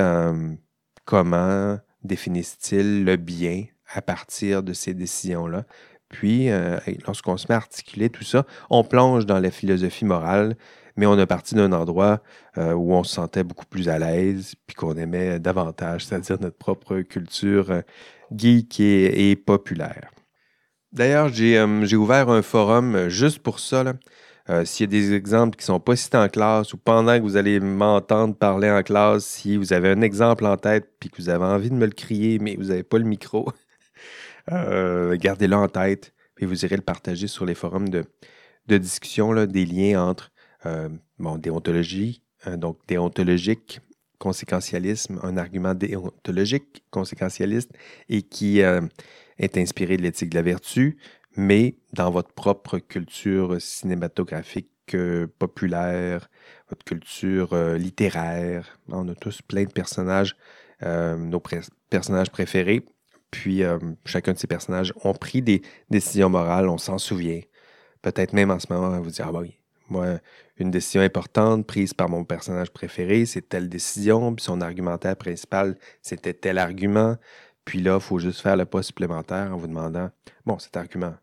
[1.05, 5.65] comment définissent-ils le bien à partir de ces décisions-là?
[6.09, 10.55] Puis, euh, lorsqu'on se met à articuler tout ça, on plonge dans la philosophie morale,
[10.97, 12.21] mais on est parti d'un endroit
[12.57, 16.57] euh, où on se sentait beaucoup plus à l'aise, puis qu'on aimait davantage, c'est-à-dire notre
[16.57, 17.81] propre culture euh,
[18.35, 20.11] geek et, populaire.
[20.91, 23.83] D'ailleurs, j'ai ouvert un forum juste pour ça.
[24.49, 27.17] Euh, s'il y a des exemples qui ne sont pas cités en classe ou pendant
[27.17, 31.09] que vous allez m'entendre parler en classe, si vous avez un exemple en tête puis
[31.09, 33.51] que vous avez envie de me le crier, mais vous n'avez pas le micro,
[34.51, 38.05] euh, gardez-le en tête et vous irez le partager sur les forums de,
[38.77, 40.31] discussion, là, des liens entre
[40.67, 42.23] euh, déontologie,
[42.55, 43.81] donc déontologique,
[44.19, 47.71] conséquentialisme, un argument déontologique, conséquentialiste,
[48.09, 50.97] et qui est inspiré de l'éthique de la vertu,
[51.35, 56.29] mais dans votre propre culture cinématographique euh, populaire,
[56.69, 58.79] votre culture euh, littéraire.
[58.89, 60.35] On a tous plein de personnages,
[60.83, 61.41] euh, nos
[61.89, 62.85] personnages préférés.
[63.29, 63.61] Puis
[64.05, 67.41] chacun de ces personnages ont pris des décisions morales, on s'en souvient.
[68.01, 70.19] Peut-être même en ce moment, vous dire, ah bah oui, moi,
[70.59, 75.77] une décision importante prise par mon personnage préféré, c'est telle décision, puis son argumentaire principal,
[76.01, 77.17] c'était tel argument.
[77.65, 80.09] Puis là, il faut juste faire le pas supplémentaire en vous demandant,
[80.45, 81.13] bon, cet argument,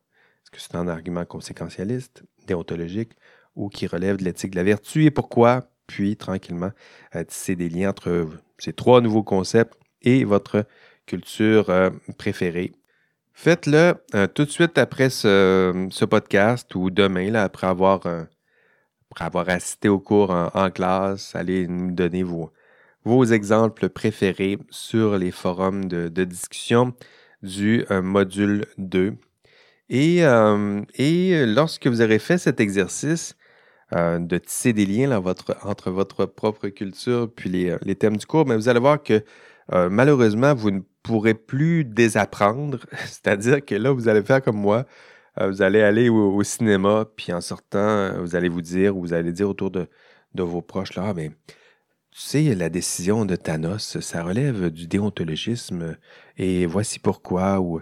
[0.54, 3.12] que c'est un argument conséquentialiste, déontologique,
[3.56, 6.70] ou qui relève de l'éthique de la vertu et pourquoi, puis tranquillement
[7.14, 10.64] euh, tisser des liens entre ces trois nouveaux concepts et votre
[11.06, 12.72] culture euh, préférée.
[13.32, 18.06] Faites-le euh, tout de suite après ce, podcast ou demain, là, après, avoir,
[19.20, 21.34] avoir assisté au cours en, classe.
[21.34, 22.50] Allez nous donner vos,
[23.24, 26.94] exemples préférés sur les forums de, discussion
[27.42, 29.16] du module 2
[29.88, 33.36] et, euh, et lorsque vous aurez fait cet exercice
[33.94, 35.10] euh, de tisser des liens
[35.62, 39.22] entre votre propre culture puis les, euh, thèmes du cours, ben, vous allez voir que
[39.72, 42.80] malheureusement, vous ne pourrez plus désapprendre.
[43.06, 44.84] C'est-à-dire que là, vous allez faire comme moi.
[45.40, 49.32] Vous allez aller au, cinéma, puis en sortant, vous allez vous dire, ou vous allez
[49.32, 49.88] dire autour de,
[50.34, 51.52] de vos proches, là, mais ah,
[52.10, 55.96] tu sais, la décision de Thanos, ça relève du déontologisme,
[56.36, 57.80] et voici pourquoi, ou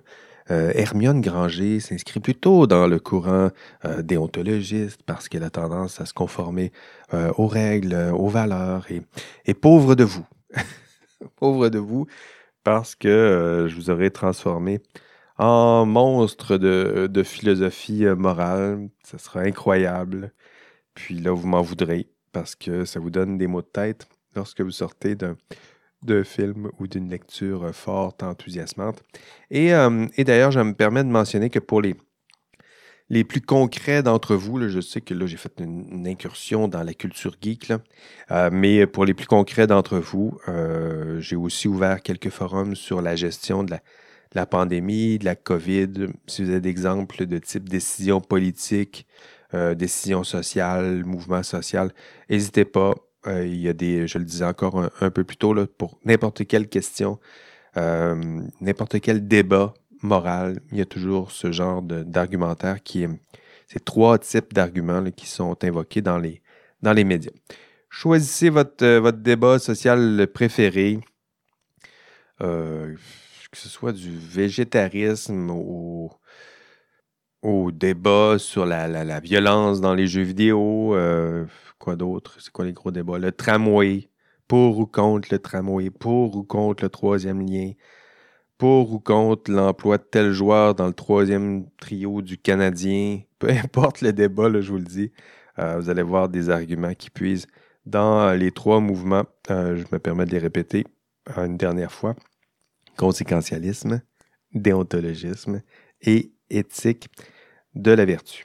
[0.51, 3.51] euh, Hermione Granger s'inscrit plutôt dans le courant
[3.85, 6.73] euh, déontologiste parce qu'elle a tendance à se conformer
[7.15, 10.27] euh, aux règles, aux valeurs et, pauvre de vous.
[11.37, 12.07] pauvre de vous
[12.65, 14.81] parce que je vous aurais transformé
[15.85, 18.89] monstre de, philosophie morale.
[19.05, 20.33] Ce sera incroyable.
[20.95, 24.61] Puis là, vous m'en voudrez parce que ça vous donne des mots de tête lorsque
[24.61, 29.03] vous sortez d'un film ou d'une lecture euh, forte, enthousiasmante.
[29.51, 31.95] Et, euh, et d'ailleurs, je me permets de mentionner que pour les,
[33.09, 36.95] les plus concrets d'entre vous, je sais que là, j'ai fait une, incursion dans la
[36.95, 37.73] culture geek,
[38.31, 40.39] euh, mais pour les plus concrets d'entre vous,
[41.19, 43.81] j'ai aussi ouvert quelques forums sur la gestion de la,
[44.47, 46.09] pandémie, de la COVID.
[46.27, 49.07] Si vous avez des exemples de type décision politique,
[49.77, 51.93] décision sociale, mouvement social,
[52.31, 52.95] n'hésitez pas.
[53.27, 56.47] Euh, il y a des, je le disais encore un, peu plus tôt, pour n'importe
[56.47, 57.21] quelle question,
[57.77, 63.09] euh, n'importe quel débat moral, il y a toujours ce genre d'argumentaire qui est,
[63.69, 66.43] ces trois types d'arguments qui sont invoqués dans les,
[66.83, 67.31] dans les médias.
[67.89, 70.99] Choisissez euh, votre débat social préféré,
[73.53, 76.11] que ce soit du végétarisme au,
[77.73, 80.97] débat sur la, violence dans les jeux vidéo,
[81.83, 82.37] Quoi d'autre?
[82.39, 83.19] C'est quoi les gros débats?
[83.19, 84.09] Le tramway.
[84.47, 85.91] Pour ou contre le tramway?
[85.91, 87.73] Pour ou contre le troisième lien?
[88.57, 93.23] Pour ou contre l'emploi de tel joueur dans le troisième trio du Canadien?
[93.41, 95.11] Peu importe le débat, je vous le dis.
[95.59, 97.49] Euh, vous allez voir des arguments qui puisent
[97.85, 99.25] dans les trois mouvements.
[99.51, 100.87] Euh, je me permets de les répéter
[101.37, 102.15] une dernière fois.
[102.97, 104.03] Conséquentialisme,
[104.55, 105.63] déontologisme
[106.01, 107.09] et éthique
[107.75, 108.45] de la vertu.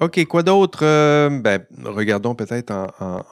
[0.00, 0.80] OK, quoi d'autre?
[0.82, 2.72] Euh, ben, regardons peut-être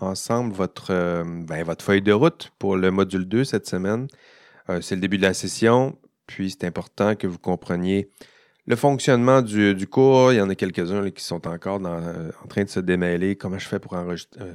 [0.00, 4.06] ensemble votre, euh, ben, votre feuille de route pour le module 2 cette semaine.
[4.68, 8.10] Euh, c'est le début de la session, puis c'est important que vous compreniez
[8.68, 10.32] le fonctionnement du, cours.
[10.32, 13.34] Il y en a quelques-uns qui sont encore en train de se démêler.
[13.34, 13.96] Comment je fais pour,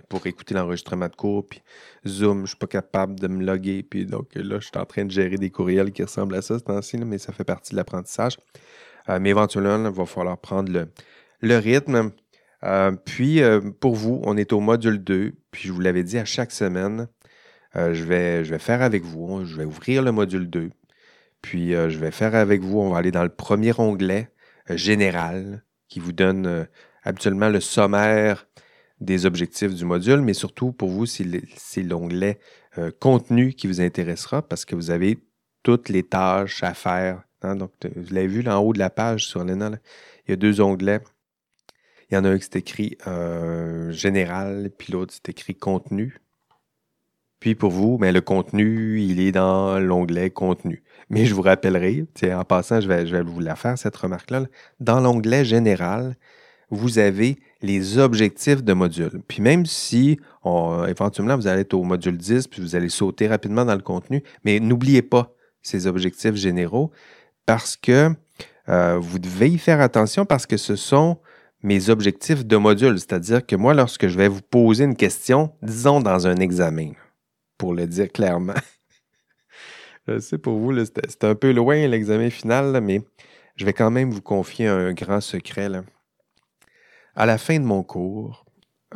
[0.07, 1.47] pour écouter l'enregistrement de cours?
[1.47, 1.61] Puis
[2.07, 3.83] Zoom, je ne suis pas capable de me loguer.
[3.83, 6.59] Puis donc là, je suis en train de gérer des courriels qui ressemblent à ça
[6.59, 8.37] ce temps-ci, mais ça fait partie de l'apprentissage.
[9.19, 10.71] mais éventuellement, il va falloir prendre
[11.41, 12.11] le rythme.
[12.63, 15.33] Euh, puis, euh, pour vous, on est au module 2.
[15.51, 17.07] Puis, je vous l'avais dit à chaque semaine,
[17.75, 19.45] euh, je, vais, je vais faire avec vous.
[19.45, 20.69] Je vais ouvrir le module 2.
[21.43, 22.79] Puis, je vais faire avec vous.
[22.79, 24.31] On va aller dans le premier onglet
[24.69, 26.67] général qui vous donne
[27.03, 28.47] habituellement le sommaire
[28.99, 32.39] des objectifs du module, mais surtout pour vous, c'est l'onglet
[32.99, 35.19] contenu qui vous intéressera parce que vous avez
[35.61, 37.21] toutes les tâches à faire.
[37.43, 37.57] Hein.
[37.57, 39.71] Donc, vous l'avez vu là en haut de la page sur l'ENA,
[40.25, 41.01] il y a deux onglets
[42.13, 46.19] il y en a un qui est écrit euh, général, puis l'autre c'est écrit contenu.
[47.39, 50.83] Puis pour vous, ben, le contenu, il est dans l'onglet contenu.
[51.09, 54.43] Mais je vous rappellerai, en passant, je vais, je vais vous la faire, cette remarque-là.
[54.79, 56.15] Dans l'onglet général,
[56.69, 59.21] vous avez les objectifs de module.
[59.27, 60.19] Puis même si
[60.87, 64.23] éventuellement vous allez être au module 10, puis vous allez sauter rapidement dans le contenu,
[64.43, 66.91] mais n'oubliez pas ces objectifs généraux
[67.45, 68.09] parce que
[68.69, 71.17] euh, vous devez y faire attention parce que ce sont
[71.61, 72.99] mes objectifs de module.
[72.99, 76.91] C'est-à-dire que moi, lorsque je vais vous poser une question, disons dans un examen,
[77.57, 78.53] pour le dire clairement,
[80.19, 83.01] c'est pour vous, c'est un peu loin l'examen final, mais
[83.55, 85.69] je vais quand même vous confier un grand secret.
[87.15, 88.45] À la fin de mon cours,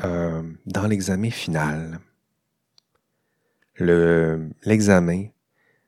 [0.03, 1.99] euh, dans l'examen final,
[3.79, 5.27] l'examen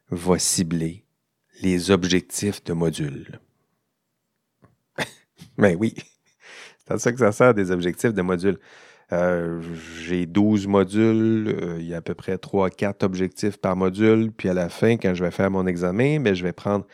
[0.09, 1.05] va cibler
[1.61, 3.39] les objectifs de module.
[4.97, 5.05] Mais
[5.57, 5.95] ben oui,
[6.87, 8.59] c'est ça que ça sert des objectifs de modules.
[9.11, 9.61] Euh,
[9.99, 14.49] j'ai 12 modules, euh, il y a à peu près 3-4 objectifs par module, puis
[14.49, 16.85] à la fin, quand je vais faire mon examen, ben, je vais prendre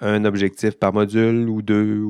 [0.00, 2.04] un objectif par module ou deux,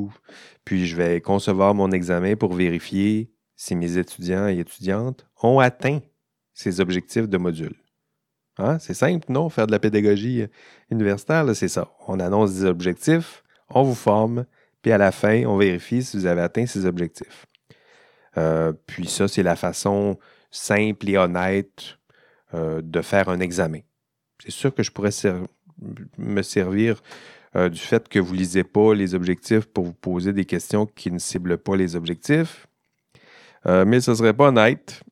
[0.64, 6.00] puis je vais concevoir mon examen pour vérifier si mes étudiants et étudiantes ont atteint
[6.54, 7.76] ces objectifs de module.
[8.58, 8.78] Hein?
[8.80, 9.48] C'est simple, non?
[9.48, 10.44] Faire de la pédagogie
[10.90, 11.88] universitaire, c'est ça.
[12.08, 14.44] On annonce des objectifs, on vous forme,
[14.82, 17.46] puis à la fin, on vérifie si vous avez atteint ces objectifs.
[18.38, 20.18] Euh, puis ça, c'est la façon
[20.50, 21.98] simple et honnête
[22.54, 23.80] euh, de faire un examen.
[24.42, 25.10] C'est sûr que je pourrais
[26.18, 27.02] me servir
[27.54, 30.86] euh, du fait que vous ne lisez pas les objectifs pour vous poser des questions
[30.86, 32.66] qui ne ciblent pas les objectifs.
[33.64, 35.02] mais ce ne serait pas honnête.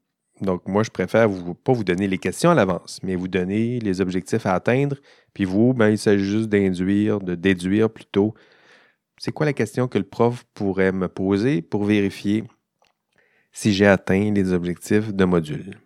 [0.41, 3.79] Donc, moi, je préfère vous, pas vous donner les questions à l'avance, mais vous donner
[3.79, 4.97] les objectifs à atteindre.
[5.35, 8.35] Puis vous, ben, il s'agit juste d'induire, de déduire plutôt
[9.21, 12.43] c'est quoi la question que le prof pourrait me poser pour vérifier
[13.53, 15.79] si j'ai atteint les objectifs de module?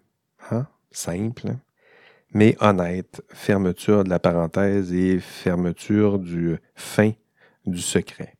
[0.50, 0.66] Hein?
[0.90, 1.56] Simple,
[2.32, 3.22] mais honnête.
[3.30, 7.12] Fermeture de la parenthèse et fermeture du fin
[7.66, 8.34] du secret.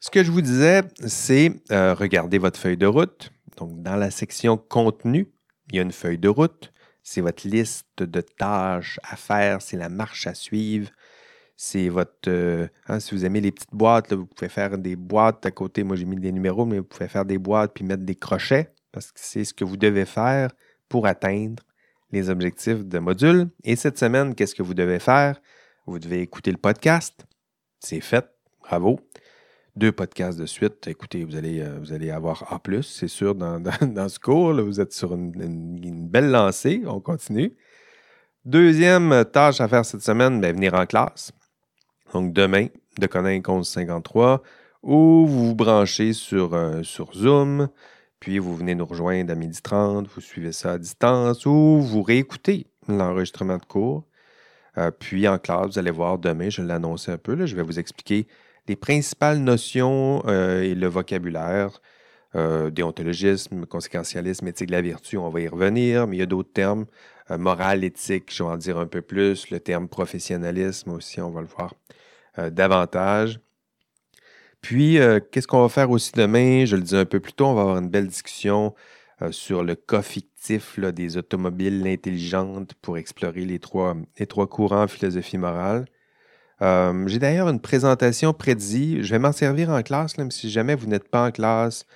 [0.00, 3.30] Ce que je vous disais, c'est euh, regarder votre feuille de route.
[3.56, 5.28] Donc, dans la section contenu,
[5.70, 6.72] il y a une feuille de route.
[7.04, 10.90] C'est votre liste de tâches à faire, c'est la marche à suivre
[11.56, 12.28] c'est votre.
[12.28, 15.84] Euh, hein, si vous aimez les petites boîtes, vous pouvez faire des boîtes à côté.
[15.84, 18.72] Moi, j'ai mis des numéros, mais vous pouvez faire des boîtes puis mettre des crochets
[18.90, 20.50] parce que c'est ce que vous devez faire
[20.88, 21.62] pour atteindre
[22.10, 23.48] les objectifs de module.
[23.64, 25.40] Et cette semaine, qu'est-ce que vous devez faire?
[25.86, 27.26] Vous devez écouter le podcast.
[27.80, 28.26] C'est fait.
[28.60, 29.00] Bravo.
[29.74, 30.86] Deux podcasts de suite.
[30.86, 33.62] Écoutez, vous allez, euh, vous allez avoir A, c'est sûr, dans,
[34.08, 34.52] ce cours.
[34.62, 36.82] vous êtes sur une, belle lancée.
[36.86, 37.56] On continue.
[38.44, 41.32] Deuxième tâche à faire cette semaine, ben, venir en classe
[42.12, 42.66] donc demain,
[42.98, 44.42] de connaître 1153,
[44.82, 47.68] ou vous vous branchez sur, euh, sur Zoom,
[48.20, 52.66] puis vous venez nous rejoindre à 12h30, vous suivez ça à distance, ou vous réécoutez
[52.88, 54.04] l'enregistrement de cours.
[54.78, 57.56] Euh, puis en classe, vous allez voir demain, je l'ai annoncé un peu, là, je
[57.56, 58.26] vais vous expliquer
[58.68, 61.80] les principales notions euh, et le vocabulaire.
[62.34, 66.52] déontologisme, conséquentialisme, éthique de la vertu, on va y revenir, mais il y a d'autres
[66.52, 66.86] termes.
[67.28, 69.50] morale, éthique, je vais en dire un peu plus.
[69.50, 71.74] Le terme professionnalisme aussi, on va le voir
[72.38, 73.40] davantage.
[74.62, 76.64] Puis, euh, qu'est-ce qu'on va faire aussi demain?
[76.64, 78.74] Je le disais un peu plus tôt, on va avoir une belle discussion
[79.20, 84.88] euh, sur le cas fictif des automobiles intelligentes pour explorer les trois, les trois courants
[84.88, 85.84] philosophie morale.
[86.60, 89.02] J'ai d'ailleurs une présentation prédit.
[89.02, 91.86] Je vais m'en servir en classe, même si jamais vous n'êtes pas en classe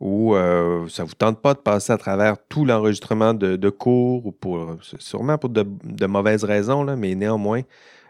[0.00, 4.32] ou ça ne vous tente pas de passer à travers tout l'enregistrement de, cours ou
[4.32, 7.62] pour sûrement pour de, mauvaises raisons, mais néanmoins,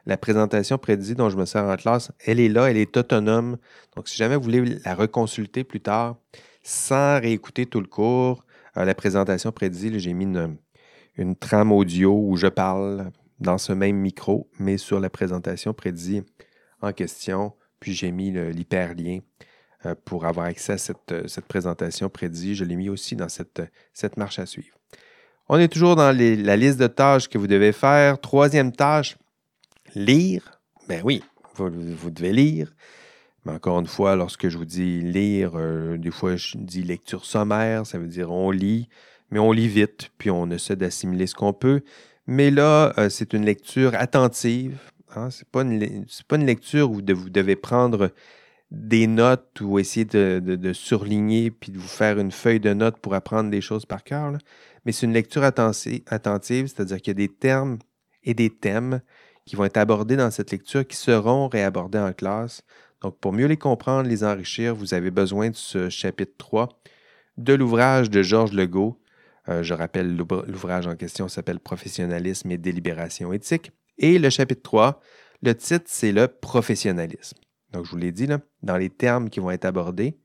[0.07, 3.57] la présentation prédit dont je me sers en classe, elle est là, elle est autonome.
[3.97, 6.17] Donc, si jamais vous voulez la reconsulter plus tard,
[6.63, 8.45] sans réécouter tout le cours,
[8.77, 10.27] euh, la présentation prédit, j'ai mis
[11.17, 16.23] une, trame audio où je parle dans ce même micro, mais sur la présentation prédit
[16.81, 17.53] en question.
[17.81, 19.21] Puis j'ai mis l'hyperlien
[19.87, 22.55] euh, pour avoir accès à cette, cette présentation prédit.
[22.55, 24.77] Je l'ai mis aussi dans cette marche à suivre.
[25.49, 28.19] On est toujours dans la liste de tâches que vous devez faire.
[28.19, 29.17] Troisième tâche,
[29.95, 30.61] lire.
[30.88, 31.22] Ben oui,
[31.57, 32.74] vous, devez lire.
[33.45, 37.24] Mais encore une fois, lorsque je vous dis lire, euh, des fois je dis lecture
[37.24, 38.88] sommaire, ça veut dire on lit,
[39.30, 41.82] mais on lit vite, puis on essaie d'assimiler ce qu'on peut.
[42.26, 44.78] Mais là, euh, c'est une lecture attentive.
[45.14, 45.30] Hein?
[45.30, 45.62] Ce n'est pas,
[46.36, 48.11] une lecture où vous devez prendre
[48.70, 53.14] des notes ou essayer de, surligner puis de vous faire une feuille de notes pour
[53.14, 54.32] apprendre des choses par cœur.
[54.84, 57.78] Mais c'est une lecture attentive, c'est-à-dire qu'il y a des termes
[58.24, 59.01] et des thèmes
[59.45, 62.62] qui vont être abordés dans cette lecture qui seront réabordés en classe.
[63.03, 66.68] Donc, pour mieux les comprendre, les enrichir, vous avez besoin de ce chapitre 3
[67.36, 68.99] de l'ouvrage de Georges Legault.
[69.49, 73.72] Euh, je rappelle, l'ouvrage en question s'appelle Professionnalisme et délibération éthique.
[73.99, 75.01] Et le chapitre 3,
[75.42, 77.36] le titre, c'est le professionnalisme.
[77.72, 80.16] Donc, je vous l'ai dit, là, dans les termes qui vont être abordés,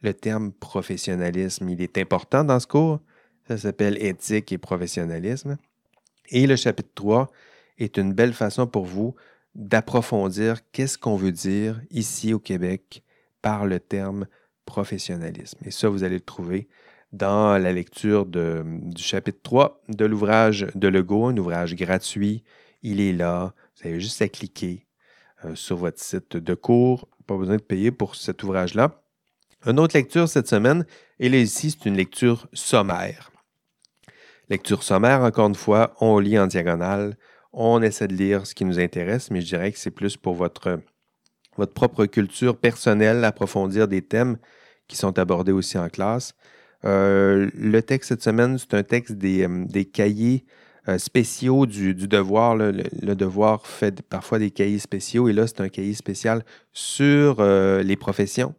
[0.00, 3.00] le terme professionnalisme, il est important dans ce cours.
[3.48, 5.56] Ça s'appelle éthique et professionnalisme.
[6.30, 7.30] Et le chapitre 3
[7.78, 9.14] est une belle façon pour vous
[9.54, 13.02] d'approfondir qu'est-ce qu'on veut dire ici au Québec
[13.42, 14.26] par le terme
[14.64, 15.58] professionnalisme.
[15.64, 16.68] Et ça, vous allez le trouver
[17.12, 22.42] dans la lecture du chapitre 3 de l'ouvrage de Legault, un ouvrage gratuit.
[22.82, 23.54] Il est là.
[23.76, 24.86] Vous avez juste à cliquer
[25.44, 27.08] euh, sur votre site de cours.
[27.26, 29.02] Pas besoin de payer pour cet ouvrage-là.
[29.66, 30.84] Une autre lecture cette semaine,
[31.18, 33.30] et là ici, c'est une lecture sommaire.
[34.50, 37.16] Lecture sommaire, encore une fois, on lit en diagonale,
[37.54, 40.34] on essaie de lire ce qui nous intéresse, mais je dirais que c'est plus pour
[40.34, 40.80] votre,
[41.74, 44.36] propre culture personnelle, approfondir des thèmes
[44.88, 46.34] qui sont abordés aussi en classe.
[46.84, 50.44] Euh, le texte cette semaine, c'est un texte des, euh, cahiers
[50.88, 52.56] euh, spéciaux du, devoir.
[52.56, 52.72] Le,
[53.14, 58.54] devoir fait parfois des cahiers spéciaux et là, c'est un cahier spécial sur les professions.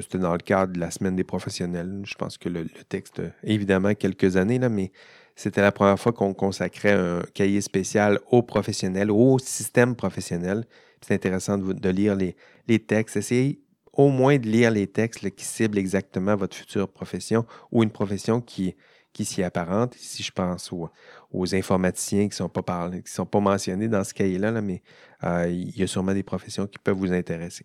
[0.00, 2.02] C'était dans le cadre de la semaine des professionnels.
[2.04, 4.90] Je pense que le, texte, évidemment, quelques années, là, mais
[5.38, 10.64] c'était la première fois qu'on consacrait un cahier spécial aux professionnels, au système professionnel.
[11.00, 12.34] C'est intéressant de, lire les,
[12.66, 13.16] les, textes.
[13.16, 13.60] Essayez
[13.92, 18.40] au moins de lire les textes qui ciblent exactement votre future profession ou une profession
[18.40, 18.74] qui,
[19.12, 19.94] qui s'y apparente.
[19.94, 24.50] Si je pense aux, informaticiens qui ne sont, pas sont pas mentionnés dans ce cahier-là,
[24.60, 24.82] mais
[25.22, 27.64] euh, il y a sûrement des professions qui peuvent vous intéresser.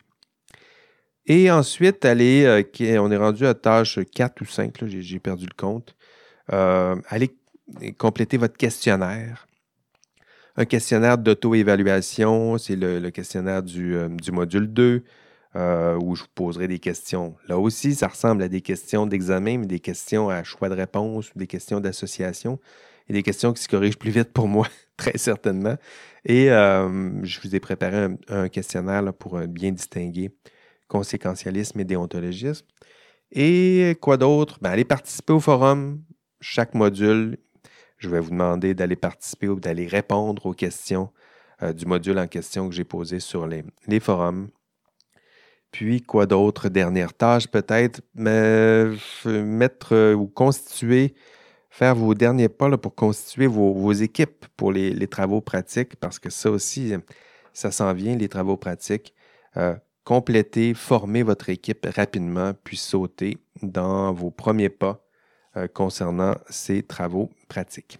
[1.26, 5.55] Et ensuite, allez, euh, on est rendu à tâche 4 ou 5, j'ai perdu le
[5.57, 5.95] compte.
[6.51, 7.36] Euh, allez
[7.97, 9.47] compléter votre questionnaire.
[10.55, 15.03] Un questionnaire d'auto-évaluation, c'est le, questionnaire du, du module 2.
[15.55, 17.36] Euh, où je vous poserai des questions.
[17.47, 21.30] Là aussi, ça ressemble à des questions d'examen, mais des questions à choix de réponse,
[21.36, 22.59] des questions d'association
[23.07, 25.76] et des questions qui se corrigent plus vite pour moi, très certainement.
[26.26, 30.32] Et euh, je vous ai préparé un, questionnaire pour euh, bien distinguer
[30.88, 32.66] conséquentialisme et déontologisme.
[33.32, 34.57] Et quoi d'autre?
[34.59, 36.01] Ben, allez participer au forum.
[36.41, 37.38] Chaque module,
[38.04, 41.10] je vais vous demander d'aller participer ou d'aller répondre aux questions
[41.76, 43.64] du module en question que j'ai posé sur les,
[44.01, 44.49] forums.
[45.74, 46.70] Puis, quoi d'autre?
[46.70, 51.16] Dernière tâche, peut-être, mettre euh, ou constituer,
[51.72, 56.51] faire vos derniers pas pour constituer vos, équipes pour les, travaux pratiques, parce que ça
[56.51, 56.93] aussi,
[57.54, 59.16] ça s'en vient, les travaux pratiques.
[59.58, 65.03] Euh, compléter, former votre équipe rapidement, puis sauter dans vos premiers pas euh,
[65.74, 67.99] concernant ces travaux pratiques.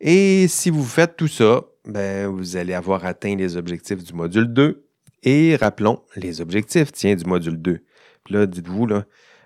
[0.00, 4.52] Et si vous faites tout ça, ben, vous allez avoir atteint les objectifs du module
[4.52, 4.84] 2
[5.22, 7.84] et rappelons les objectifs, tiens, du module 2.
[8.24, 9.04] Puis là, dites-vous, là,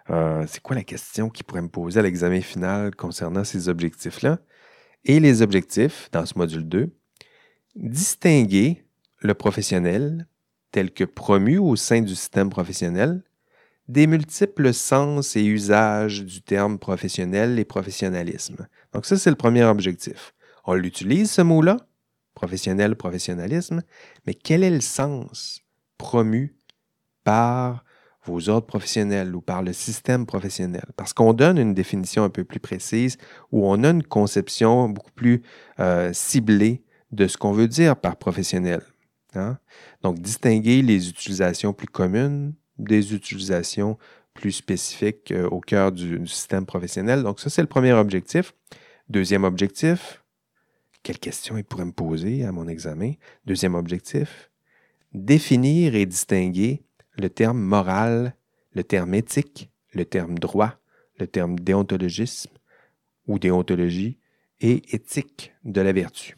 [0.08, 4.38] euh, c'est quoi la question qui pourrait me poser à l'examen final concernant ces objectifs-là?
[5.04, 6.90] Et les objectifs, dans ce module 2,
[7.74, 8.84] distinguer
[9.18, 10.26] le professionnel
[10.72, 13.22] tel que promu au sein du système professionnel
[13.88, 18.66] des multiples sens et usages du terme professionnel et professionnalisme.
[18.92, 20.34] Donc ça, c'est le premier objectif.
[20.64, 21.76] On l'utilise, ce mot-là,
[22.34, 23.82] professionnel, professionnalisme,
[24.26, 25.62] mais quel est le sens
[25.98, 26.56] promu
[27.24, 27.84] par
[28.24, 30.84] vos ordres professionnels ou par le système professionnel?
[30.96, 33.16] Parce qu'on donne une définition un peu plus précise
[33.52, 35.42] ou on a une conception beaucoup plus
[35.78, 36.82] euh, ciblée
[37.12, 38.82] de ce qu'on veut dire par professionnel.
[39.34, 39.58] Hein?
[40.02, 43.98] Donc, distinguer les utilisations plus communes des utilisations
[44.34, 47.22] plus spécifiques euh, au cœur du, système professionnel.
[47.22, 48.54] Donc, ça, c'est le premier objectif.
[49.08, 50.22] Deuxième objectif,
[51.02, 53.12] quelles questions il pourrait me poser à mon examen?
[53.46, 54.50] Deuxième objectif,
[55.12, 56.82] définir et distinguer
[57.16, 58.34] le terme moral,
[58.72, 60.74] le terme éthique, le terme droit,
[61.18, 62.50] le terme déontologisme
[63.26, 64.18] ou déontologie
[64.60, 66.36] et éthique de la vertu.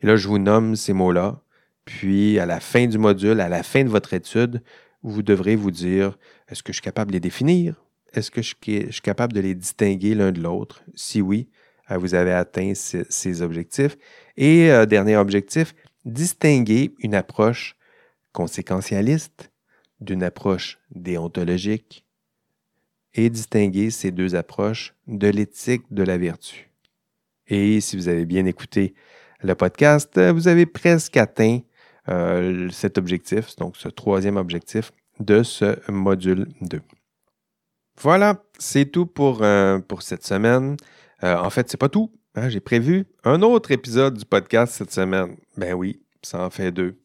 [0.00, 1.42] Et là, je vous nomme ces mots-là,
[1.84, 4.62] puis à la fin du module, à la fin de votre étude,
[5.02, 6.18] vous devrez vous dire,
[6.48, 7.84] est-ce que je suis capable de les définir?
[8.12, 10.82] Est-ce que je suis capable de les distinguer l'un de l'autre?
[10.94, 11.48] Si oui,
[11.90, 13.96] euh, vous avez atteint ces objectifs.
[14.36, 15.74] Et euh, dernier objectif,
[16.04, 17.76] distinguer une approche
[18.32, 19.50] conséquentialiste
[20.00, 22.04] d'une approche déontologique
[23.14, 26.70] et distinguer ces deux approches de l'éthique de la vertu.
[27.46, 28.94] Et si vous avez bien écouté
[29.40, 31.60] le podcast, vous avez presque atteint
[32.08, 36.80] euh, cet objectif, donc ce troisième objectif de ce module 2.
[38.00, 40.76] Voilà, c'est tout pour, euh, cette semaine.
[41.22, 42.10] Euh, en fait, c'est pas tout.
[42.34, 42.48] Hein.
[42.48, 45.36] J'ai prévu un autre épisode du podcast cette semaine.
[45.56, 46.98] Ben oui, ça en fait deux.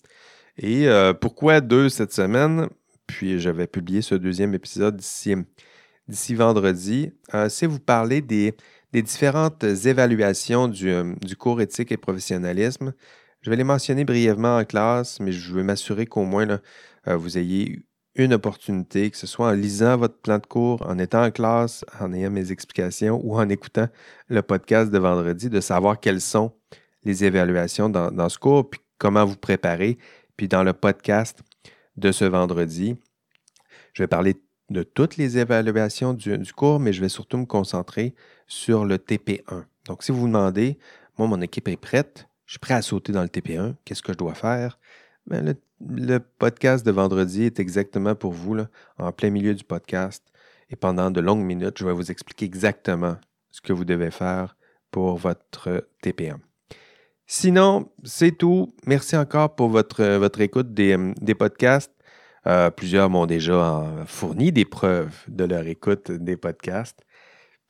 [0.58, 0.88] Et
[1.20, 2.70] pourquoi deux cette semaine?
[3.08, 5.36] Puis je vais publier ce deuxième épisode d'ici,
[6.36, 7.12] vendredi.
[7.50, 8.54] c'est vous parler des,
[8.92, 12.94] des différentes évaluations du, du, cours éthique et professionnalisme.
[13.44, 16.48] Je vais les mentionner brièvement en classe, mais je veux m'assurer qu'au moins
[17.08, 17.86] euh, vous ayez
[18.16, 21.84] une opportunité, que ce soit en lisant votre plan de cours, en étant en classe,
[22.00, 23.90] en ayant mes explications ou en écoutant
[24.30, 26.54] le podcast de vendredi, de savoir quelles sont
[27.04, 29.98] les évaluations dans, ce cours, puis comment vous préparer.
[30.38, 31.42] Puis dans le podcast
[31.98, 32.96] de ce vendredi,
[33.92, 34.36] je vais parler
[34.70, 38.16] de toutes les évaluations du, du cours, mais je vais surtout me concentrer
[38.48, 39.66] sur le TP1.
[39.86, 40.78] Donc, si vous vous demandez,
[41.18, 43.74] moi, mon équipe est prête, je suis prêt à sauter dans le TP1.
[43.84, 44.78] Qu'est-ce que je dois faire?
[45.26, 45.56] Ben,
[45.90, 48.68] le, podcast de vendredi est exactement pour vous, là,
[49.00, 50.24] en plein milieu du podcast.
[50.70, 53.18] Et pendant de longues minutes, je vais vous expliquer exactement
[53.50, 54.56] ce que vous devez faire
[54.92, 56.36] pour votre TP1.
[57.26, 58.72] Sinon, c'est tout.
[58.86, 60.96] Merci encore pour votre, votre écoute des,
[61.34, 61.92] podcasts.
[62.46, 67.04] Euh, plusieurs m'ont déjà fourni des preuves de leur écoute des podcasts.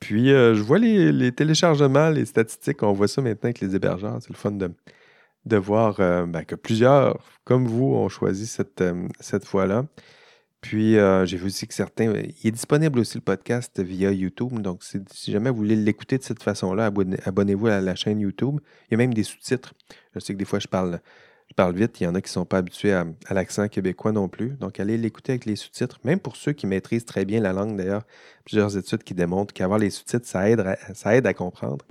[0.04, 4.18] Puis, euh, je vois les, téléchargements, les statistiques, on voit ça maintenant avec les hébergeurs.
[4.20, 9.08] C'est le fun de, voir euh, ben, que plusieurs, comme vous, ont choisi cette, euh,
[9.22, 9.86] cette fois-là.
[10.60, 12.12] Puis, j'ai vu aussi que certains.
[12.14, 14.60] Il est disponible aussi le podcast via YouTube.
[14.60, 16.92] Donc, si, jamais vous voulez l'écouter de cette façon-là,
[17.24, 18.60] abonnez-vous à la chaîne YouTube.
[18.90, 19.74] Il y a même des sous-titres.
[20.16, 21.00] Je sais que des fois, je parle
[21.54, 24.12] je parle vite, il y en a qui ne sont pas habitués à, l'accent québécois
[24.12, 24.54] non plus.
[24.60, 27.78] Donc, allez l'écouter avec les sous-titres, même pour ceux qui maîtrisent très bien la langue
[27.78, 28.02] d'ailleurs.
[28.44, 31.86] Plusieurs études qui démontrent qu'avoir les sous-titres, ça aide, à, comprendre.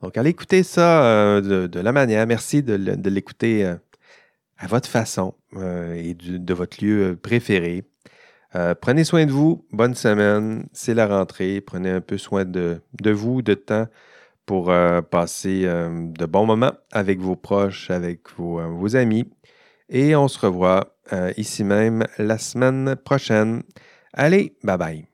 [0.00, 2.26] Donc, allez écouter ça euh, de, la manière.
[2.26, 3.74] Merci de, l'écouter euh,
[4.56, 7.84] à votre façon euh, et de votre lieu préféré.
[8.80, 9.66] prenez soin de vous.
[9.70, 10.66] Bonne semaine.
[10.72, 11.60] C'est la rentrée.
[11.60, 13.86] Prenez un peu soin de vous, de temps
[14.46, 19.30] pour euh, passer euh, de bons moments avec vos proches, avec vos, euh, amis.
[19.88, 20.96] Et on se revoit
[21.36, 23.64] ici même la semaine prochaine.
[24.12, 25.04] Allez, bye bye.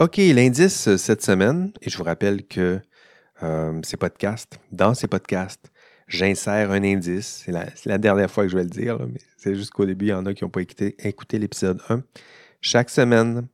[0.00, 2.80] OK, l'indice cette semaine, et je vous rappelle que
[3.82, 5.70] ces podcasts, dans ces podcasts,
[6.08, 7.42] j'insère un indice.
[7.44, 10.06] C'est la, la, dernière fois que je vais le dire, mais c'est juste qu'au début,
[10.06, 12.02] il y en a qui n'ont pas écouté, écouté l'épisode 1.
[12.62, 13.46] Chaque semaine,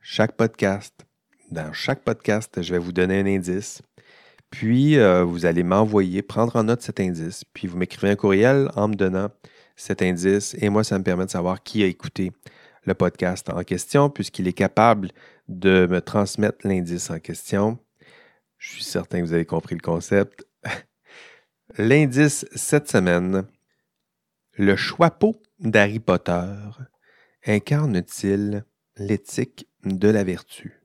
[0.00, 1.05] chaque podcast,
[1.50, 3.82] dans chaque podcast, je vais vous donner un indice.
[4.50, 7.44] Puis, euh, vous allez m'envoyer, prendre en note cet indice.
[7.52, 9.30] Puis, vous m'écrivez un courriel en me donnant
[9.76, 10.56] cet indice.
[10.60, 12.32] Et moi, ça me permet de savoir qui a écouté
[12.84, 15.10] le podcast en question, puisqu'il est capable
[15.48, 17.78] de me transmettre l'indice en question.
[18.58, 20.46] Je suis certain que vous avez compris le concept.
[21.78, 23.44] L'indice cette semaine,
[24.56, 26.54] le choix-peau d'Harry Potter
[27.44, 28.64] incarne-t-il
[28.96, 30.75] l'éthique de la vertu?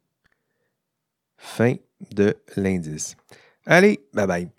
[1.41, 1.75] Fin
[2.11, 3.15] de l'indice.
[3.65, 4.49] Allez, bye bye.